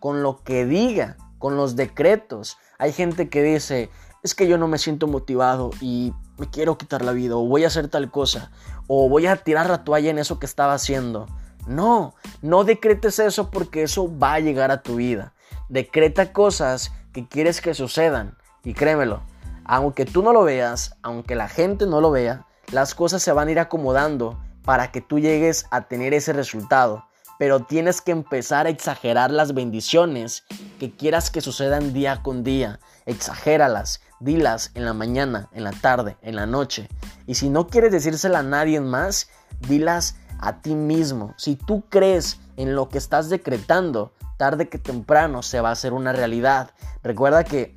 con 0.00 0.24
lo 0.24 0.42
que 0.42 0.64
diga, 0.64 1.16
con 1.40 1.56
los 1.56 1.74
decretos. 1.74 2.58
Hay 2.78 2.92
gente 2.92 3.28
que 3.28 3.42
dice, 3.42 3.90
es 4.22 4.36
que 4.36 4.46
yo 4.46 4.58
no 4.58 4.68
me 4.68 4.78
siento 4.78 5.08
motivado 5.08 5.70
y 5.80 6.12
me 6.38 6.48
quiero 6.48 6.78
quitar 6.78 7.04
la 7.04 7.10
vida 7.10 7.34
o 7.34 7.46
voy 7.46 7.64
a 7.64 7.66
hacer 7.66 7.88
tal 7.88 8.12
cosa 8.12 8.52
o 8.86 9.08
voy 9.08 9.26
a 9.26 9.36
tirar 9.36 9.68
la 9.68 9.82
toalla 9.82 10.10
en 10.10 10.18
eso 10.18 10.38
que 10.38 10.46
estaba 10.46 10.74
haciendo. 10.74 11.26
No, 11.66 12.14
no 12.42 12.64
decretes 12.64 13.18
eso 13.18 13.50
porque 13.50 13.82
eso 13.82 14.08
va 14.18 14.34
a 14.34 14.40
llegar 14.40 14.70
a 14.70 14.82
tu 14.82 14.96
vida. 14.96 15.32
Decreta 15.68 16.32
cosas 16.32 16.92
que 17.12 17.26
quieres 17.26 17.60
que 17.60 17.74
sucedan 17.74 18.36
y 18.62 18.74
créemelo, 18.74 19.22
aunque 19.64 20.04
tú 20.04 20.22
no 20.22 20.32
lo 20.32 20.44
veas, 20.44 20.96
aunque 21.02 21.34
la 21.34 21.48
gente 21.48 21.86
no 21.86 22.00
lo 22.00 22.10
vea, 22.10 22.46
las 22.70 22.94
cosas 22.94 23.22
se 23.22 23.32
van 23.32 23.48
a 23.48 23.50
ir 23.52 23.58
acomodando 23.58 24.38
para 24.64 24.92
que 24.92 25.00
tú 25.00 25.18
llegues 25.18 25.66
a 25.70 25.82
tener 25.88 26.12
ese 26.12 26.32
resultado. 26.32 27.06
Pero 27.40 27.60
tienes 27.60 28.02
que 28.02 28.12
empezar 28.12 28.66
a 28.66 28.68
exagerar 28.68 29.30
las 29.30 29.54
bendiciones 29.54 30.44
que 30.78 30.94
quieras 30.94 31.30
que 31.30 31.40
sucedan 31.40 31.94
día 31.94 32.22
con 32.22 32.44
día. 32.44 32.80
Exagéralas, 33.06 34.02
dilas 34.20 34.72
en 34.74 34.84
la 34.84 34.92
mañana, 34.92 35.48
en 35.54 35.64
la 35.64 35.70
tarde, 35.70 36.18
en 36.20 36.36
la 36.36 36.44
noche. 36.44 36.90
Y 37.26 37.36
si 37.36 37.48
no 37.48 37.66
quieres 37.66 37.92
decírsela 37.92 38.40
a 38.40 38.42
nadie 38.42 38.82
más, 38.82 39.30
dilas 39.58 40.16
a 40.38 40.60
ti 40.60 40.74
mismo. 40.74 41.32
Si 41.38 41.56
tú 41.56 41.82
crees 41.88 42.38
en 42.58 42.74
lo 42.74 42.90
que 42.90 42.98
estás 42.98 43.30
decretando, 43.30 44.12
tarde 44.36 44.68
que 44.68 44.76
temprano 44.76 45.42
se 45.42 45.62
va 45.62 45.70
a 45.70 45.72
hacer 45.72 45.94
una 45.94 46.12
realidad. 46.12 46.72
Recuerda 47.02 47.44
que 47.44 47.74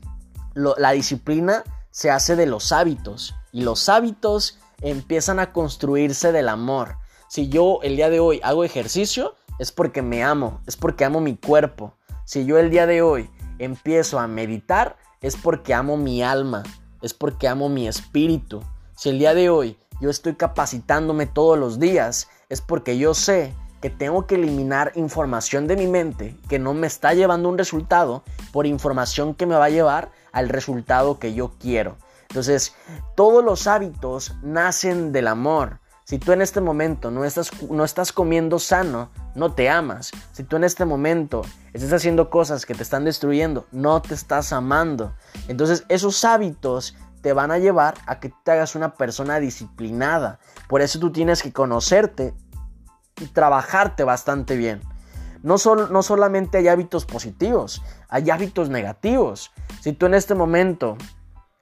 la 0.56 0.92
disciplina 0.92 1.64
se 1.90 2.12
hace 2.12 2.36
de 2.36 2.48
los 2.48 2.74
hábitos 2.74 3.34
y 3.54 3.62
los 3.62 3.88
hábitos 3.88 4.60
empiezan 4.82 5.40
a 5.40 5.54
construirse 5.54 6.34
del 6.34 6.50
amor. 6.50 6.98
Si 7.30 7.48
yo 7.48 7.80
el 7.82 7.96
día 7.96 8.10
de 8.10 8.20
hoy 8.20 8.42
hago 8.44 8.66
ejercicio, 8.66 9.36
es 9.64 9.72
porque 9.72 10.02
me 10.02 10.22
amo, 10.22 10.60
es 10.68 10.76
porque 10.76 11.06
amo 11.06 11.22
mi 11.22 11.38
cuerpo. 11.38 11.94
Si 12.26 12.46
yo 12.46 12.58
el 12.58 12.70
día 12.70 12.86
de 12.86 13.02
hoy 13.02 13.30
empiezo 13.60 14.20
a 14.20 14.28
meditar, 14.28 14.98
es 15.22 15.38
porque 15.38 15.74
amo 15.74 15.96
mi 15.96 16.22
alma, 16.22 16.64
es 17.02 17.14
porque 17.14 17.48
amo 17.48 17.70
mi 17.70 17.88
espíritu. 17.88 18.62
Si 18.98 19.08
el 19.08 19.20
día 19.20 19.34
de 19.34 19.50
hoy 19.50 19.78
yo 20.02 20.10
estoy 20.10 20.36
capacitándome 20.36 21.28
todos 21.28 21.58
los 21.58 21.80
días, 21.80 22.28
es 22.50 22.60
porque 22.60 22.98
yo 22.98 23.14
sé 23.14 23.56
que 23.80 23.90
tengo 23.90 24.28
que 24.28 24.36
eliminar 24.36 24.92
información 24.96 25.66
de 25.66 25.78
mi 25.78 25.88
mente 25.88 26.36
que 26.50 26.60
no 26.60 26.74
me 26.74 26.88
está 26.88 27.14
llevando 27.14 27.48
un 27.48 27.58
resultado 27.58 28.24
por 28.52 28.66
información 28.66 29.34
que 29.34 29.46
me 29.46 29.56
va 29.56 29.66
a 29.66 29.70
llevar 29.70 30.12
al 30.34 30.50
resultado 30.50 31.20
que 31.20 31.34
yo 31.34 31.54
quiero. 31.58 31.96
Entonces, 32.28 32.76
todos 33.16 33.42
los 33.42 33.66
hábitos 33.68 34.36
nacen 34.42 35.14
del 35.14 35.30
amor. 35.30 35.80
Si 36.04 36.20
tú 36.20 36.34
en 36.34 36.42
este 36.42 36.60
momento 36.60 37.12
no 37.12 37.24
estás, 37.24 37.50
no 37.70 37.86
estás 37.86 38.12
comiendo 38.12 38.60
sano, 38.60 39.10
no 39.36 39.54
te 39.54 39.70
amas. 39.70 40.12
Si 40.32 40.44
tú 40.44 40.56
en 40.56 40.64
este 40.64 40.86
momento 40.86 41.42
estás 41.74 41.94
haciendo 41.94 42.30
cosas 42.30 42.66
que 42.66 42.76
te 42.76 42.84
están 42.84 43.06
destruyendo, 43.06 43.66
no 43.72 44.02
te 44.02 44.14
estás 44.14 44.54
amando. 44.54 45.14
Entonces 45.48 45.86
esos 45.90 46.24
hábitos 46.26 46.96
te 47.22 47.34
van 47.34 47.52
a 47.52 47.58
llevar 47.58 47.96
a 48.06 48.20
que 48.20 48.34
te 48.44 48.52
hagas 48.52 48.76
una 48.76 48.96
persona 48.96 49.40
disciplinada. 49.40 50.40
Por 50.68 50.82
eso 50.82 51.00
tú 51.00 51.12
tienes 51.12 51.42
que 51.42 51.54
conocerte 51.54 52.34
y 53.20 53.28
trabajarte 53.28 54.04
bastante 54.04 54.58
bien. 54.58 54.82
No, 55.42 55.56
no 55.90 56.04
solamente 56.04 56.58
hay 56.58 56.68
hábitos 56.68 57.06
positivos, 57.06 57.82
hay 58.10 58.30
hábitos 58.30 58.70
negativos. 58.70 59.52
Si 59.82 59.94
tú 59.94 60.06
en 60.06 60.14
este 60.14 60.36
momento 60.36 60.98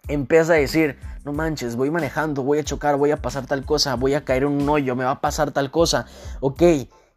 empiezas 0.07 0.51
a 0.51 0.53
decir, 0.53 0.99
no 1.23 1.33
manches, 1.33 1.75
voy 1.75 1.91
manejando, 1.91 2.43
voy 2.43 2.59
a 2.59 2.63
chocar, 2.63 2.97
voy 2.97 3.11
a 3.11 3.17
pasar 3.17 3.45
tal 3.45 3.65
cosa, 3.65 3.95
voy 3.95 4.13
a 4.13 4.25
caer 4.25 4.43
en 4.43 4.49
un 4.49 4.69
hoyo, 4.69 4.95
me 4.95 5.03
va 5.03 5.11
a 5.11 5.21
pasar 5.21 5.51
tal 5.51 5.71
cosa. 5.71 6.05
Ok, 6.39 6.61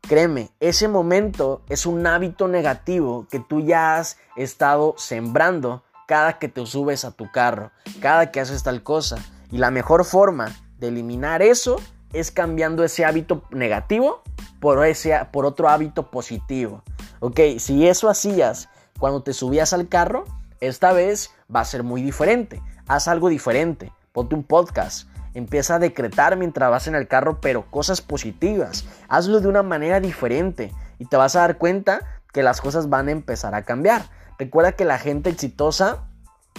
créeme, 0.08 0.50
ese 0.60 0.88
momento 0.88 1.62
es 1.68 1.86
un 1.86 2.06
hábito 2.06 2.48
negativo 2.48 3.26
que 3.30 3.40
tú 3.40 3.60
ya 3.60 3.96
has 3.96 4.18
estado 4.36 4.94
sembrando 4.98 5.82
cada 6.06 6.38
que 6.38 6.48
te 6.48 6.64
subes 6.66 7.04
a 7.04 7.12
tu 7.12 7.30
carro, 7.30 7.70
cada 8.00 8.30
que 8.30 8.40
haces 8.40 8.62
tal 8.62 8.82
cosa. 8.82 9.16
Y 9.50 9.58
la 9.58 9.70
mejor 9.70 10.04
forma 10.04 10.54
de 10.78 10.88
eliminar 10.88 11.42
eso 11.42 11.76
es 12.12 12.30
cambiando 12.30 12.84
ese 12.84 13.04
hábito 13.04 13.42
negativo 13.50 14.22
por, 14.60 14.84
ese, 14.86 15.18
por 15.32 15.46
otro 15.46 15.68
hábito 15.68 16.10
positivo. 16.10 16.82
Ok, 17.20 17.40
si 17.58 17.86
eso 17.86 18.08
hacías 18.08 18.68
cuando 18.98 19.22
te 19.22 19.32
subías 19.32 19.72
al 19.72 19.88
carro, 19.88 20.24
esta 20.60 20.92
vez 20.92 21.30
va 21.54 21.60
a 21.60 21.64
ser 21.64 21.82
muy 21.82 22.02
diferente 22.02 22.62
haz 22.86 23.08
algo 23.08 23.28
diferente, 23.28 23.92
ponte 24.12 24.34
un 24.34 24.44
podcast, 24.44 25.08
empieza 25.34 25.74
a 25.74 25.78
decretar 25.78 26.36
mientras 26.36 26.70
vas 26.70 26.86
en 26.86 26.94
el 26.94 27.08
carro, 27.08 27.40
pero 27.40 27.70
cosas 27.70 28.00
positivas, 28.00 28.86
hazlo 29.08 29.40
de 29.40 29.48
una 29.48 29.62
manera 29.62 30.00
diferente 30.00 30.72
y 30.98 31.06
te 31.06 31.16
vas 31.16 31.36
a 31.36 31.40
dar 31.40 31.58
cuenta 31.58 32.00
que 32.32 32.42
las 32.42 32.60
cosas 32.60 32.88
van 32.88 33.08
a 33.08 33.12
empezar 33.12 33.54
a 33.54 33.64
cambiar. 33.64 34.06
Recuerda 34.38 34.72
que 34.72 34.84
la 34.84 34.98
gente 34.98 35.30
exitosa 35.30 36.04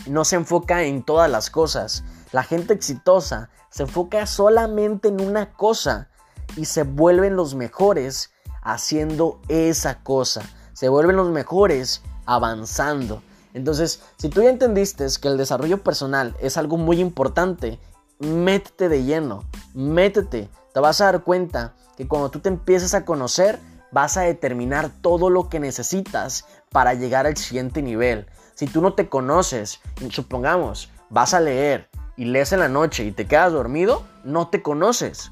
no 0.08 0.25
se 0.25 0.36
enfoca 0.36 0.84
en 0.84 1.03
todas 1.03 1.29
las 1.29 1.50
cosas. 1.50 2.03
La 2.32 2.44
gente 2.44 2.74
exitosa 2.74 3.50
se 3.70 3.84
enfoca 3.84 4.25
solamente 4.25 5.10
en 5.10 5.20
una 5.22 5.53
cosa 5.53 6.10
y 6.55 6.65
se 6.65 6.84
vuelven 6.84 7.36
los 7.36 7.55
mejores 7.55 8.32
haciendo 8.62 9.41
esa 9.48 10.01
cosa. 10.03 10.44
Se 10.74 10.89
vuelven 10.89 11.15
los 11.15 11.29
mejores 11.29 12.01
avanzando. 12.25 13.22
Entonces, 13.53 14.01
si 14.17 14.29
tú 14.29 14.44
ya 14.44 14.50
entendiste 14.50 15.05
que 15.22 15.27
el 15.27 15.38
desarrollo 15.38 15.82
personal 15.82 16.36
es 16.39 16.58
algo 16.58 16.77
muy 16.77 17.00
importante, 17.00 17.79
métete 18.20 18.90
de 18.90 19.04
lleno, 19.04 19.44
métete. 19.74 20.50
Te 20.74 20.80
vas 20.80 21.02
a 21.02 21.06
dar 21.06 21.24
cuenta 21.24 21.74
que 21.98 22.08
cuando 22.08 22.30
tú 22.30 22.40
te 22.40 22.50
empieces 22.50 22.94
a 22.94 23.06
conocer, 23.06 23.60
vas 23.92 24.18
a 24.18 24.22
determinar 24.22 24.90
todo 25.02 25.30
lo 25.30 25.50
que 25.50 25.60
necesitas 25.60 26.46
para 26.70 26.94
llegar 26.94 27.26
al 27.26 27.38
siguiente 27.38 27.82
nivel. 27.82 28.28
Si 28.54 28.68
tú 28.68 28.82
no 28.82 28.94
te 28.94 29.10
conoces, 29.10 29.80
supongamos, 30.10 30.90
vas 31.10 31.34
a 31.34 31.40
leer 31.40 31.90
y 32.18 32.26
lees 32.26 32.52
en 32.52 32.60
la 32.60 32.70
noche 32.70 33.06
y 33.06 33.12
te 33.12 33.28
quedas 33.28 33.54
dormido, 33.54 34.04
no 34.24 34.50
te 34.50 34.62
conoces. 34.62 35.32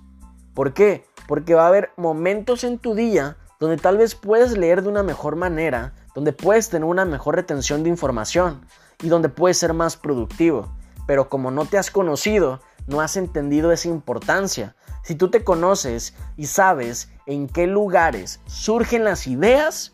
¿Por 0.54 0.74
qué? 0.74 1.06
Porque 1.28 1.56
va 1.56 1.66
a 1.66 1.68
haber 1.68 1.92
momentos 1.98 2.64
en 2.64 2.80
tu 2.80 2.96
día 2.96 3.38
donde 3.60 3.78
tal 3.78 3.98
vez 3.98 4.16
puedes 4.16 4.58
leer 4.58 4.82
de 4.82 4.90
una 4.90 5.04
mejor 5.04 5.36
manera, 5.36 5.94
donde 6.14 6.34
puedes 6.34 6.70
tener 6.70 6.86
una 6.86 7.06
mejor 7.06 7.36
retención 7.36 7.84
de 7.84 7.90
información 7.90 8.66
y 9.02 9.08
donde 9.08 9.30
puedes 9.30 9.58
ser 9.58 9.74
más 9.74 9.96
productivo. 9.96 10.76
Pero 11.08 11.30
como 11.30 11.50
no 11.50 11.66
te 11.66 11.78
has 11.78 11.90
conocido, 11.90 12.60
no 12.88 13.02
has 13.02 13.18
entendido 13.18 13.72
esa 13.72 13.88
importancia. 13.88 14.76
Si 15.04 15.16
tú 15.16 15.30
te 15.30 15.44
conoces 15.44 16.14
y 16.38 16.46
sabes 16.46 17.10
en 17.26 17.48
qué 17.48 17.68
lugares 17.68 18.40
surgen 18.46 19.04
las 19.04 19.28
ideas, 19.28 19.94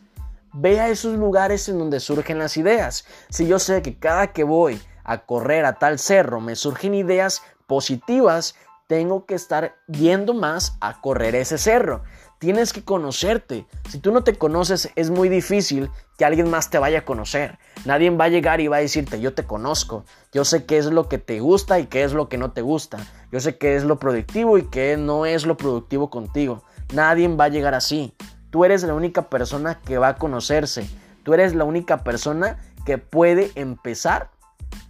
ve 0.52 0.80
a 0.80 0.88
esos 0.88 1.16
lugares 1.16 1.68
en 1.68 1.78
donde 1.78 2.00
surgen 2.00 2.38
las 2.38 2.56
ideas. 2.56 3.04
Si 3.28 3.46
yo 3.46 3.58
sé 3.58 3.82
que 3.82 3.98
cada 3.98 4.28
que 4.32 4.44
voy 4.44 4.80
a 5.04 5.18
correr 5.26 5.64
a 5.64 5.74
tal 5.74 5.98
cerro 5.98 6.40
me 6.40 6.56
surgen 6.56 6.94
ideas 6.94 7.42
positivas, 7.66 8.54
tengo 8.86 9.26
que 9.26 9.34
estar 9.34 9.76
yendo 9.86 10.34
más 10.34 10.76
a 10.80 11.00
correr 11.00 11.36
ese 11.36 11.58
cerro. 11.58 12.02
Tienes 12.40 12.72
que 12.72 12.82
conocerte. 12.82 13.66
Si 13.90 13.98
tú 13.98 14.12
no 14.12 14.24
te 14.24 14.34
conoces, 14.34 14.88
es 14.96 15.10
muy 15.10 15.28
difícil 15.28 15.90
que 16.16 16.24
alguien 16.24 16.48
más 16.48 16.70
te 16.70 16.78
vaya 16.78 17.00
a 17.00 17.04
conocer. 17.04 17.58
Nadie 17.84 18.08
va 18.08 18.24
a 18.24 18.28
llegar 18.28 18.62
y 18.62 18.66
va 18.66 18.78
a 18.78 18.80
decirte, 18.80 19.20
yo 19.20 19.34
te 19.34 19.44
conozco. 19.44 20.06
Yo 20.32 20.46
sé 20.46 20.64
qué 20.64 20.78
es 20.78 20.86
lo 20.86 21.06
que 21.06 21.18
te 21.18 21.40
gusta 21.40 21.78
y 21.80 21.86
qué 21.86 22.02
es 22.02 22.14
lo 22.14 22.30
que 22.30 22.38
no 22.38 22.52
te 22.52 22.62
gusta. 22.62 22.96
Yo 23.30 23.40
sé 23.40 23.58
qué 23.58 23.76
es 23.76 23.84
lo 23.84 23.98
productivo 23.98 24.56
y 24.56 24.62
qué 24.70 24.96
no 24.96 25.26
es 25.26 25.44
lo 25.44 25.58
productivo 25.58 26.08
contigo. 26.08 26.64
Nadie 26.94 27.28
va 27.28 27.44
a 27.44 27.48
llegar 27.48 27.74
así. 27.74 28.14
Tú 28.48 28.64
eres 28.64 28.84
la 28.84 28.94
única 28.94 29.28
persona 29.28 29.78
que 29.78 29.98
va 29.98 30.08
a 30.08 30.16
conocerse. 30.16 30.88
Tú 31.24 31.34
eres 31.34 31.54
la 31.54 31.64
única 31.64 32.04
persona 32.04 32.58
que 32.86 32.96
puede 32.96 33.52
empezar 33.54 34.30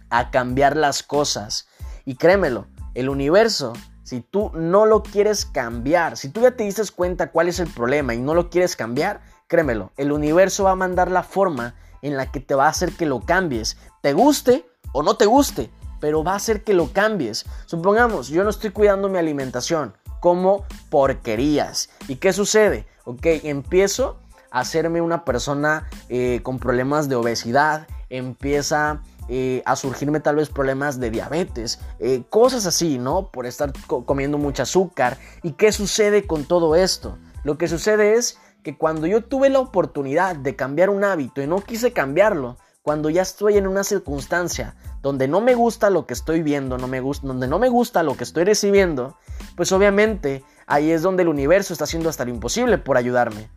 a 0.09 0.31
cambiar 0.31 0.77
las 0.77 1.03
cosas. 1.03 1.67
Y 2.05 2.15
créemelo, 2.15 2.67
el 2.93 3.09
universo 3.09 3.73
si 4.03 4.21
tú 4.21 4.51
no 4.53 4.85
lo 4.85 5.03
quieres 5.03 5.45
cambiar, 5.45 6.17
si 6.17 6.29
tú 6.29 6.41
ya 6.41 6.51
te 6.51 6.63
diste 6.63 6.81
cuenta 6.95 7.31
cuál 7.31 7.47
es 7.47 7.59
el 7.59 7.67
problema 7.67 8.13
y 8.13 8.19
no 8.19 8.33
lo 8.33 8.49
quieres 8.49 8.75
cambiar, 8.75 9.21
créemelo, 9.47 9.91
el 9.97 10.11
universo 10.11 10.63
va 10.63 10.71
a 10.71 10.75
mandar 10.75 11.11
la 11.11 11.23
forma 11.23 11.75
en 12.01 12.17
la 12.17 12.31
que 12.31 12.39
te 12.39 12.55
va 12.55 12.65
a 12.65 12.69
hacer 12.69 12.93
que 12.93 13.05
lo 13.05 13.21
cambies. 13.21 13.77
Te 14.01 14.13
guste 14.13 14.65
o 14.93 15.03
no 15.03 15.17
te 15.17 15.25
guste, 15.25 15.69
pero 15.99 16.23
va 16.23 16.33
a 16.33 16.37
hacer 16.37 16.63
que 16.63 16.73
lo 16.73 16.91
cambies. 16.91 17.45
Supongamos, 17.65 18.29
yo 18.29 18.43
no 18.43 18.49
estoy 18.49 18.71
cuidando 18.71 19.09
mi 19.09 19.19
alimentación, 19.19 19.95
como 20.19 20.65
porquerías. 20.89 21.89
¿Y 22.07 22.15
qué 22.15 22.33
sucede? 22.33 22.87
Ok, 23.05 23.25
empiezo 23.43 24.19
a 24.51 24.59
hacerme 24.61 25.01
una 25.01 25.23
persona 25.23 25.87
eh, 26.09 26.41
con 26.43 26.59
problemas 26.59 27.07
de 27.07 27.15
obesidad, 27.15 27.87
empieza 28.09 29.01
eh, 29.33 29.63
a 29.65 29.77
surgirme 29.77 30.19
tal 30.19 30.35
vez 30.35 30.49
problemas 30.49 30.99
de 30.99 31.09
diabetes, 31.09 31.79
eh, 31.99 32.23
cosas 32.29 32.65
así, 32.65 32.97
¿no? 32.97 33.31
Por 33.31 33.45
estar 33.45 33.71
comiendo 33.87 34.37
mucho 34.37 34.63
azúcar. 34.63 35.17
¿Y 35.41 35.53
qué 35.53 35.71
sucede 35.71 36.27
con 36.27 36.43
todo 36.43 36.75
esto? 36.75 37.17
Lo 37.45 37.57
que 37.57 37.69
sucede 37.69 38.15
es 38.15 38.37
que 38.61 38.77
cuando 38.77 39.07
yo 39.07 39.23
tuve 39.23 39.49
la 39.49 39.61
oportunidad 39.61 40.35
de 40.35 40.57
cambiar 40.57 40.89
un 40.89 41.05
hábito 41.05 41.41
y 41.41 41.47
no 41.47 41.61
quise 41.61 41.93
cambiarlo, 41.93 42.57
cuando 42.81 43.09
ya 43.09 43.21
estoy 43.21 43.55
en 43.55 43.67
una 43.67 43.85
circunstancia 43.85 44.75
donde 45.01 45.29
no 45.29 45.39
me 45.39 45.55
gusta 45.55 45.89
lo 45.89 46.05
que 46.05 46.13
estoy 46.13 46.43
viendo, 46.43 46.77
no 46.77 46.89
me 46.89 46.99
gusta, 46.99 47.25
donde 47.25 47.47
no 47.47 47.57
me 47.57 47.69
gusta 47.69 48.03
lo 48.03 48.17
que 48.17 48.25
estoy 48.25 48.43
recibiendo, 48.43 49.15
pues 49.55 49.71
obviamente 49.71 50.43
ahí 50.67 50.91
es 50.91 51.03
donde 51.03 51.23
el 51.23 51.29
universo 51.29 51.71
está 51.71 51.85
haciendo 51.85 52.09
hasta 52.09 52.25
lo 52.25 52.31
imposible 52.31 52.77
por 52.77 52.97
ayudarme. 52.97 53.49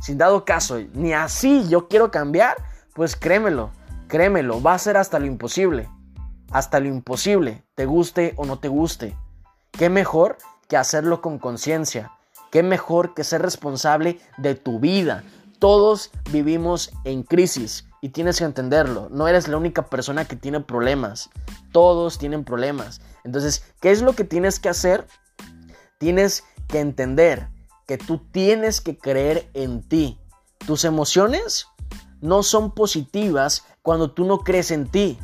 Sin 0.00 0.18
dado 0.18 0.44
caso, 0.44 0.80
ni 0.92 1.12
así 1.12 1.68
yo 1.68 1.86
quiero 1.86 2.10
cambiar, 2.10 2.56
pues 2.94 3.14
créemelo, 3.14 3.70
Créemelo, 4.10 4.60
va 4.60 4.74
a 4.74 4.78
ser 4.78 4.96
hasta 4.96 5.20
lo 5.20 5.26
imposible. 5.26 5.88
Hasta 6.50 6.80
lo 6.80 6.88
imposible, 6.88 7.62
te 7.76 7.86
guste 7.86 8.34
o 8.36 8.44
no 8.44 8.58
te 8.58 8.66
guste. 8.66 9.16
¿Qué 9.70 9.88
mejor 9.88 10.36
que 10.68 10.76
hacerlo 10.76 11.22
con 11.22 11.38
conciencia? 11.38 12.10
¿Qué 12.50 12.64
mejor 12.64 13.14
que 13.14 13.22
ser 13.22 13.40
responsable 13.40 14.18
de 14.36 14.56
tu 14.56 14.80
vida? 14.80 15.22
Todos 15.60 16.10
vivimos 16.32 16.90
en 17.04 17.22
crisis 17.22 17.86
y 18.02 18.08
tienes 18.08 18.38
que 18.38 18.44
entenderlo. 18.46 19.08
No 19.12 19.28
eres 19.28 19.46
la 19.46 19.56
única 19.56 19.86
persona 19.86 20.24
que 20.24 20.34
tiene 20.34 20.58
problemas. 20.58 21.30
Todos 21.70 22.18
tienen 22.18 22.42
problemas. 22.42 23.00
Entonces, 23.22 23.62
¿qué 23.80 23.92
es 23.92 24.02
lo 24.02 24.14
que 24.14 24.24
tienes 24.24 24.58
que 24.58 24.70
hacer? 24.70 25.06
Tienes 25.98 26.42
que 26.66 26.80
entender 26.80 27.48
que 27.86 27.96
tú 27.96 28.18
tienes 28.18 28.80
que 28.80 28.98
creer 28.98 29.48
en 29.54 29.88
ti. 29.88 30.18
Tus 30.66 30.84
emociones 30.84 31.68
no 32.20 32.42
son 32.42 32.74
positivas 32.74 33.64
cuando 33.82 34.10
tú 34.10 34.24
no 34.24 34.40
crees 34.40 34.70
en 34.70 34.86
ti. 34.86 35.18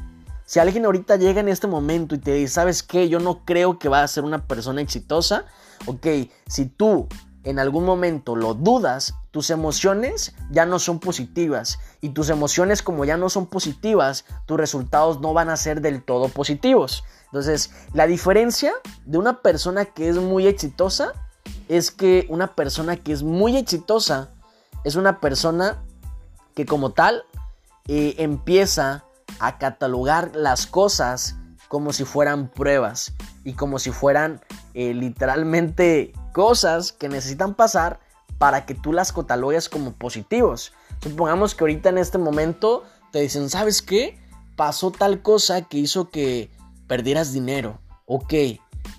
Si 0.44 0.60
alguien 0.60 0.84
ahorita 0.84 1.16
llega 1.16 1.40
en 1.40 1.48
este 1.48 1.66
momento 1.66 2.14
y 2.14 2.18
te 2.18 2.34
dice, 2.34 2.54
¿sabes 2.54 2.82
qué? 2.82 3.08
Yo 3.08 3.18
no 3.18 3.44
creo 3.44 3.78
que 3.78 3.88
va 3.88 4.02
a 4.02 4.08
ser 4.08 4.24
una 4.24 4.46
persona 4.46 4.80
exitosa. 4.80 5.44
Ok, 5.86 6.06
si 6.46 6.66
tú 6.66 7.08
en 7.42 7.58
algún 7.58 7.84
momento 7.84 8.34
lo 8.34 8.54
dudas, 8.54 9.14
tus 9.30 9.50
emociones 9.50 10.34
ya 10.50 10.66
no 10.66 10.78
son 10.78 10.98
positivas. 10.98 11.78
Y 12.00 12.10
tus 12.10 12.28
emociones 12.28 12.82
como 12.82 13.04
ya 13.04 13.16
no 13.16 13.28
son 13.28 13.46
positivas, 13.46 14.24
tus 14.46 14.56
resultados 14.56 15.20
no 15.20 15.32
van 15.32 15.48
a 15.48 15.56
ser 15.56 15.80
del 15.80 16.02
todo 16.02 16.28
positivos. 16.28 17.04
Entonces, 17.26 17.70
la 17.92 18.06
diferencia 18.06 18.72
de 19.04 19.18
una 19.18 19.42
persona 19.42 19.84
que 19.84 20.08
es 20.08 20.16
muy 20.16 20.46
exitosa 20.46 21.12
es 21.68 21.90
que 21.90 22.26
una 22.28 22.54
persona 22.54 22.96
que 22.96 23.12
es 23.12 23.22
muy 23.22 23.56
exitosa 23.56 24.30
es 24.84 24.96
una 24.96 25.20
persona 25.20 25.82
que 26.54 26.66
como 26.66 26.90
tal 26.90 27.24
eh, 27.88 28.14
empieza 28.18 29.04
a 29.38 29.58
catalogar 29.58 30.34
las 30.34 30.66
cosas 30.66 31.36
como 31.68 31.92
si 31.92 32.04
fueran 32.04 32.48
pruebas 32.48 33.12
y 33.44 33.54
como 33.54 33.78
si 33.78 33.90
fueran 33.90 34.40
eh, 34.74 34.94
literalmente 34.94 36.12
cosas 36.32 36.92
que 36.92 37.08
necesitan 37.08 37.54
pasar 37.54 38.00
para 38.38 38.66
que 38.66 38.74
tú 38.74 38.92
las 38.92 39.12
catalogues 39.12 39.68
como 39.68 39.92
positivos. 39.92 40.72
Supongamos 41.02 41.54
que 41.54 41.64
ahorita 41.64 41.88
en 41.88 41.98
este 41.98 42.18
momento 42.18 42.84
te 43.12 43.20
dicen, 43.20 43.50
¿sabes 43.50 43.82
qué? 43.82 44.18
Pasó 44.56 44.90
tal 44.90 45.22
cosa 45.22 45.62
que 45.62 45.78
hizo 45.78 46.10
que 46.10 46.50
perdieras 46.86 47.32
dinero. 47.32 47.80
Ok, 48.06 48.34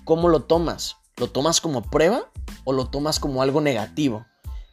¿cómo 0.04 0.28
lo 0.28 0.44
tomas? 0.44 0.96
¿Lo 1.16 1.30
tomas 1.30 1.60
como 1.60 1.82
prueba 1.82 2.30
o 2.64 2.72
lo 2.72 2.86
tomas 2.86 3.18
como 3.18 3.42
algo 3.42 3.60
negativo? 3.60 4.26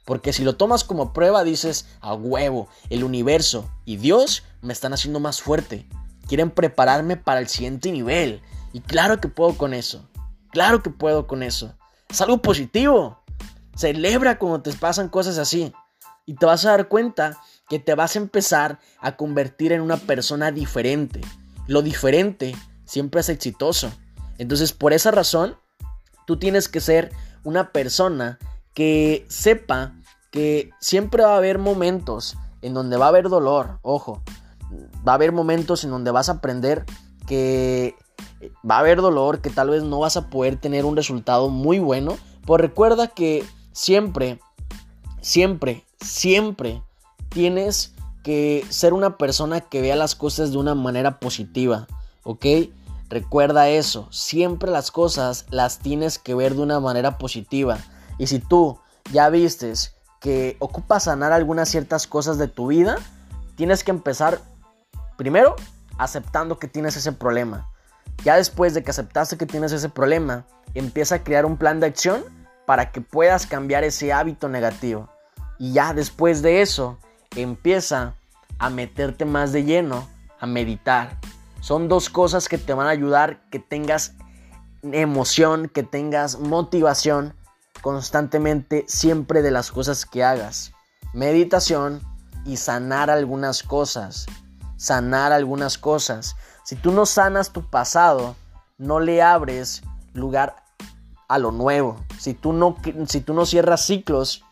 Porque 0.05 0.33
si 0.33 0.43
lo 0.43 0.55
tomas 0.55 0.83
como 0.83 1.13
prueba, 1.13 1.43
dices, 1.43 1.87
a 1.99 2.13
huevo, 2.13 2.69
el 2.89 3.03
universo 3.03 3.69
y 3.85 3.97
Dios 3.97 4.43
me 4.61 4.71
están 4.71 4.93
haciendo 4.93 5.19
más 5.19 5.41
fuerte. 5.41 5.87
Quieren 6.27 6.51
prepararme 6.51 7.17
para 7.17 7.39
el 7.39 7.47
siguiente 7.47 7.91
nivel. 7.91 8.41
Y 8.71 8.81
claro 8.81 9.19
que 9.19 9.27
puedo 9.27 9.57
con 9.57 9.73
eso. 9.73 10.07
Claro 10.51 10.83
que 10.83 10.91
puedo 10.91 11.27
con 11.27 11.43
eso. 11.43 11.75
Es 12.07 12.21
algo 12.21 12.41
positivo. 12.41 13.23
Celebra 13.75 14.37
cuando 14.37 14.61
te 14.61 14.73
pasan 14.73 15.09
cosas 15.09 15.39
así. 15.39 15.73
Y 16.25 16.35
te 16.35 16.45
vas 16.45 16.65
a 16.65 16.71
dar 16.71 16.87
cuenta 16.87 17.39
que 17.67 17.79
te 17.79 17.95
vas 17.95 18.15
a 18.15 18.19
empezar 18.19 18.79
a 18.99 19.15
convertir 19.15 19.71
en 19.71 19.81
una 19.81 19.97
persona 19.97 20.51
diferente. 20.51 21.21
Lo 21.67 21.81
diferente 21.81 22.55
siempre 22.85 23.21
es 23.21 23.29
exitoso. 23.29 23.91
Entonces, 24.37 24.71
por 24.71 24.93
esa 24.93 25.11
razón, 25.11 25.57
tú 26.25 26.37
tienes 26.37 26.69
que 26.69 26.81
ser 26.81 27.11
una 27.43 27.71
persona 27.71 28.39
que 28.75 29.25
sepa 29.29 29.93
que 30.29 30.69
siempre 30.79 31.23
va 31.23 31.33
a 31.33 31.37
haber 31.37 31.57
momentos 31.57 32.37
en 32.61 32.73
donde 32.73 32.97
va 32.97 33.05
a 33.05 33.09
haber 33.09 33.29
dolor, 33.29 33.79
ojo, 33.81 34.21
va 35.07 35.13
a 35.13 35.15
haber 35.15 35.31
momentos 35.31 35.83
en 35.83 35.89
donde 35.89 36.11
vas 36.11 36.29
a 36.29 36.33
aprender 36.33 36.85
que 37.25 37.95
va 38.69 38.77
a 38.77 38.79
haber 38.79 39.01
dolor, 39.01 39.41
que 39.41 39.49
tal 39.49 39.69
vez 39.69 39.83
no 39.83 39.99
vas 39.99 40.17
a 40.17 40.29
poder 40.29 40.57
tener 40.57 40.85
un 40.85 40.95
resultado 40.95 41.49
muy 41.49 41.79
bueno, 41.79 42.17
pues 42.45 42.61
recuerda 42.61 43.07
que 43.07 43.45
siempre, 43.71 44.39
siempre, 45.21 45.85
siempre 45.99 46.83
tienes 47.29 47.93
que 48.23 48.65
ser 48.69 48.93
una 48.93 49.17
persona 49.17 49.61
que 49.61 49.81
vea 49.81 49.95
las 49.95 50.15
cosas 50.15 50.51
de 50.51 50.57
una 50.57 50.75
manera 50.75 51.19
positiva, 51.19 51.87
¿ok? 52.23 52.45
Recuerda 53.09 53.69
eso, 53.69 54.07
siempre 54.11 54.71
las 54.71 54.91
cosas 54.91 55.45
las 55.49 55.79
tienes 55.79 56.17
que 56.17 56.33
ver 56.33 56.55
de 56.55 56.63
una 56.63 56.79
manera 56.79 57.17
positiva. 57.17 57.77
Y 58.17 58.27
si 58.27 58.39
tú 58.39 58.79
ya 59.11 59.29
vistes 59.29 59.95
que 60.19 60.57
ocupas 60.59 61.03
sanar 61.03 61.31
algunas 61.31 61.69
ciertas 61.69 62.07
cosas 62.07 62.37
de 62.37 62.47
tu 62.47 62.67
vida, 62.67 62.97
tienes 63.55 63.83
que 63.83 63.91
empezar 63.91 64.39
primero 65.17 65.55
aceptando 65.97 66.59
que 66.59 66.67
tienes 66.67 66.97
ese 66.97 67.11
problema. 67.11 67.69
Ya 68.23 68.35
después 68.35 68.73
de 68.73 68.83
que 68.83 68.91
aceptaste 68.91 69.37
que 69.37 69.45
tienes 69.45 69.71
ese 69.71 69.89
problema, 69.89 70.45
empieza 70.73 71.15
a 71.15 71.23
crear 71.23 71.45
un 71.45 71.57
plan 71.57 71.79
de 71.79 71.87
acción 71.87 72.23
para 72.65 72.91
que 72.91 73.01
puedas 73.01 73.45
cambiar 73.45 73.83
ese 73.83 74.11
hábito 74.11 74.49
negativo. 74.49 75.09
Y 75.59 75.73
ya 75.73 75.93
después 75.93 76.41
de 76.41 76.61
eso, 76.61 76.97
empieza 77.35 78.15
a 78.57 78.69
meterte 78.69 79.25
más 79.25 79.51
de 79.51 79.63
lleno 79.63 80.07
a 80.39 80.45
meditar. 80.47 81.17
Son 81.61 81.87
dos 81.87 82.09
cosas 82.09 82.49
que 82.49 82.57
te 82.57 82.73
van 82.73 82.87
a 82.87 82.91
ayudar 82.91 83.41
que 83.49 83.59
tengas 83.59 84.13
emoción, 84.83 85.67
que 85.67 85.83
tengas 85.83 86.39
motivación 86.39 87.33
constantemente 87.85 88.83
siempre 88.87 89.43
de 89.43 89.51
las 89.51 89.71
cosas 89.71 90.07
que 90.07 90.23
hagas. 90.23 90.71
meditación 91.13 92.01
y 92.43 92.57
sanar 92.57 93.11
algunas 93.11 93.61
cosas. 93.61 94.25
Sanar 94.75 95.31
algunas 95.31 95.77
cosas. 95.77 96.35
Si 96.63 96.75
tú 96.75 96.91
no 96.91 97.05
sanas 97.05 97.53
tu 97.53 97.69
pasado, 97.69 98.35
no 98.79 98.99
le 98.99 99.21
abres 99.21 99.83
lugar 100.13 100.55
a 101.27 101.37
lo 101.37 101.51
nuevo. 101.51 102.03
Si 102.17 102.33
tú 102.33 102.53
no, 102.53 102.75
si 103.05 103.21
tú 103.21 103.35
no 103.35 103.45
cierras 103.45 103.85
ciclos, 103.85 104.43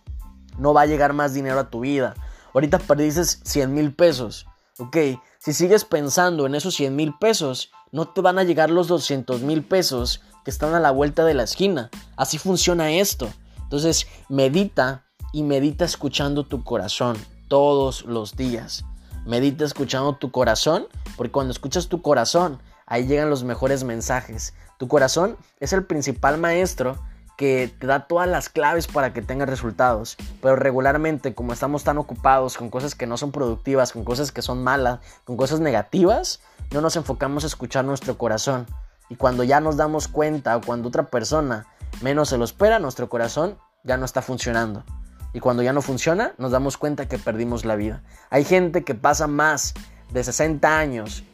no 0.60 0.76
va 0.76 0.82
a 0.82 0.86
llegar 0.86 1.13
más 1.13 1.34
dinero 1.34 1.60
a 1.60 1.72
tu 1.72 1.80
vida. 1.80 2.13
Ahorita 2.54 2.78
perdiste 2.78 3.26
100 3.26 3.74
mil 3.74 3.96
pesos. 3.96 4.46
Ok, 4.78 4.98
si 5.39 5.54
sigues 5.54 5.86
pensando 5.86 6.46
en 6.46 6.54
esos 6.54 6.76
100 6.76 6.96
mil 6.96 7.15
pesos, 7.17 7.72
no 7.93 8.08
te 8.10 8.21
van 8.21 8.39
a 8.39 8.43
llegar 8.43 8.71
los 8.71 8.88
200 8.88 9.41
mil 9.43 9.63
pesos 9.63 10.21
que 10.43 10.49
están 10.51 10.73
a 10.73 10.79
la 10.79 10.89
vuelta 10.91 11.23
de 11.23 11.36
la 11.36 11.43
esquina. 11.43 11.91
Así 12.17 12.39
funciona 12.39 12.91
esto. 12.91 13.29
Entonces, 13.62 14.08
medita 14.29 15.06
y 15.32 15.43
medita 15.43 15.86
escuchando 15.86 16.43
tu 16.43 16.63
corazón 16.63 17.15
todos 17.47 18.03
los 18.06 18.36
días. 18.36 18.84
Medita 19.25 19.63
escuchando 19.63 20.15
tu 20.15 20.32
corazón, 20.32 20.88
porque 21.15 21.32
cuando 21.32 21.51
escuchas 21.51 21.88
tu 21.88 22.01
corazón, 22.01 22.60
ahí 22.88 23.06
llegan 23.06 23.29
los 23.29 23.43
mejores 23.43 23.84
mensajes. 23.84 24.56
Tu 24.79 24.88
corazón 24.88 25.38
es 25.60 25.71
el 25.71 25.86
principal 25.86 26.39
maestro 26.39 26.97
que 27.43 27.69
te 27.77 27.88
da 27.88 28.08
todas 28.08 28.25
las 28.25 28.47
claves 28.47 28.88
para 28.88 29.12
que 29.12 29.21
tengas 29.21 29.49
resultados. 29.49 30.15
Pero 30.41 30.56
regularmente, 30.56 31.36
como 31.36 31.51
estamos 31.51 31.84
tan 31.84 31.97
ocupados 31.97 32.56
con 32.56 32.69
cosas 32.69 32.95
que 32.95 33.06
no 33.06 33.17
son 33.17 33.34
productivas, 33.34 33.91
con 33.91 34.06
cosas 34.06 34.32
que 34.32 34.41
son 34.41 34.63
malas, 34.63 35.01
con 35.25 35.36
cosas 35.36 35.60
negativas, 35.60 36.39
no 36.71 36.79
nos 36.79 36.95
enfocamos 36.95 37.43
a 37.43 37.47
escuchar 37.47 37.84
nuestro 37.84 38.17
corazón. 38.17 38.65
Y 39.10 39.17
cuando 39.17 39.43
ya 39.43 39.60
nos 39.60 39.75
damos 39.75 40.08
cuenta 40.08 40.56
o 40.56 40.62
cuando 40.62 40.88
otra 40.88 41.08
persona 41.08 41.67
menos 42.01 42.29
se 42.29 42.38
lo 42.38 42.45
espera, 42.45 42.79
nuestro 42.79 43.10
corazón 43.10 43.58
ya 43.84 43.97
no 43.97 44.06
está 44.06 44.21
funcionando. 44.21 44.86
Y 45.34 45.41
cuando 45.41 45.63
ya 45.63 45.73
no 45.73 45.82
funciona, 45.82 46.36
nos 46.38 46.51
damos 46.51 46.77
cuenta 46.77 47.10
que 47.10 47.17
perdimos 47.17 47.65
la 47.65 47.75
vida. 47.75 48.03
Hay 48.29 48.45
gente 48.45 48.86
que 48.86 48.95
pasa 48.95 49.27
más 49.27 49.73
de 50.13 50.23
60 50.23 50.79
años 50.79 51.25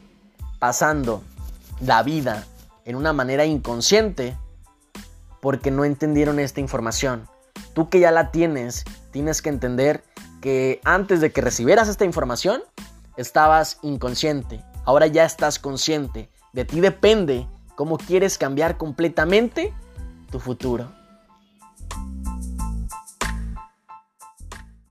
pasando 0.58 1.22
la 1.80 2.02
vida 2.02 2.46
en 2.84 2.96
una 2.96 3.12
manera 3.12 3.44
inconsciente 3.44 4.36
porque 5.40 5.70
no 5.70 5.84
entendieron 5.84 6.38
esta 6.38 6.60
información. 6.60 7.28
Tú 7.74 7.88
que 7.88 8.00
ya 8.00 8.10
la 8.10 8.30
tienes, 8.30 8.84
tienes 9.10 9.42
que 9.42 9.48
entender 9.48 10.02
que 10.40 10.80
antes 10.84 11.20
de 11.20 11.32
que 11.32 11.40
recibieras 11.40 11.88
esta 11.88 12.04
información, 12.04 12.62
estabas 13.16 13.78
inconsciente. 13.82 14.64
Ahora 14.84 15.06
ya 15.06 15.24
estás 15.24 15.58
consciente. 15.58 16.30
De 16.52 16.64
ti 16.64 16.80
depende 16.80 17.46
cómo 17.74 17.98
quieres 17.98 18.38
cambiar 18.38 18.76
completamente 18.76 19.72
tu 20.30 20.40
futuro. 20.40 20.92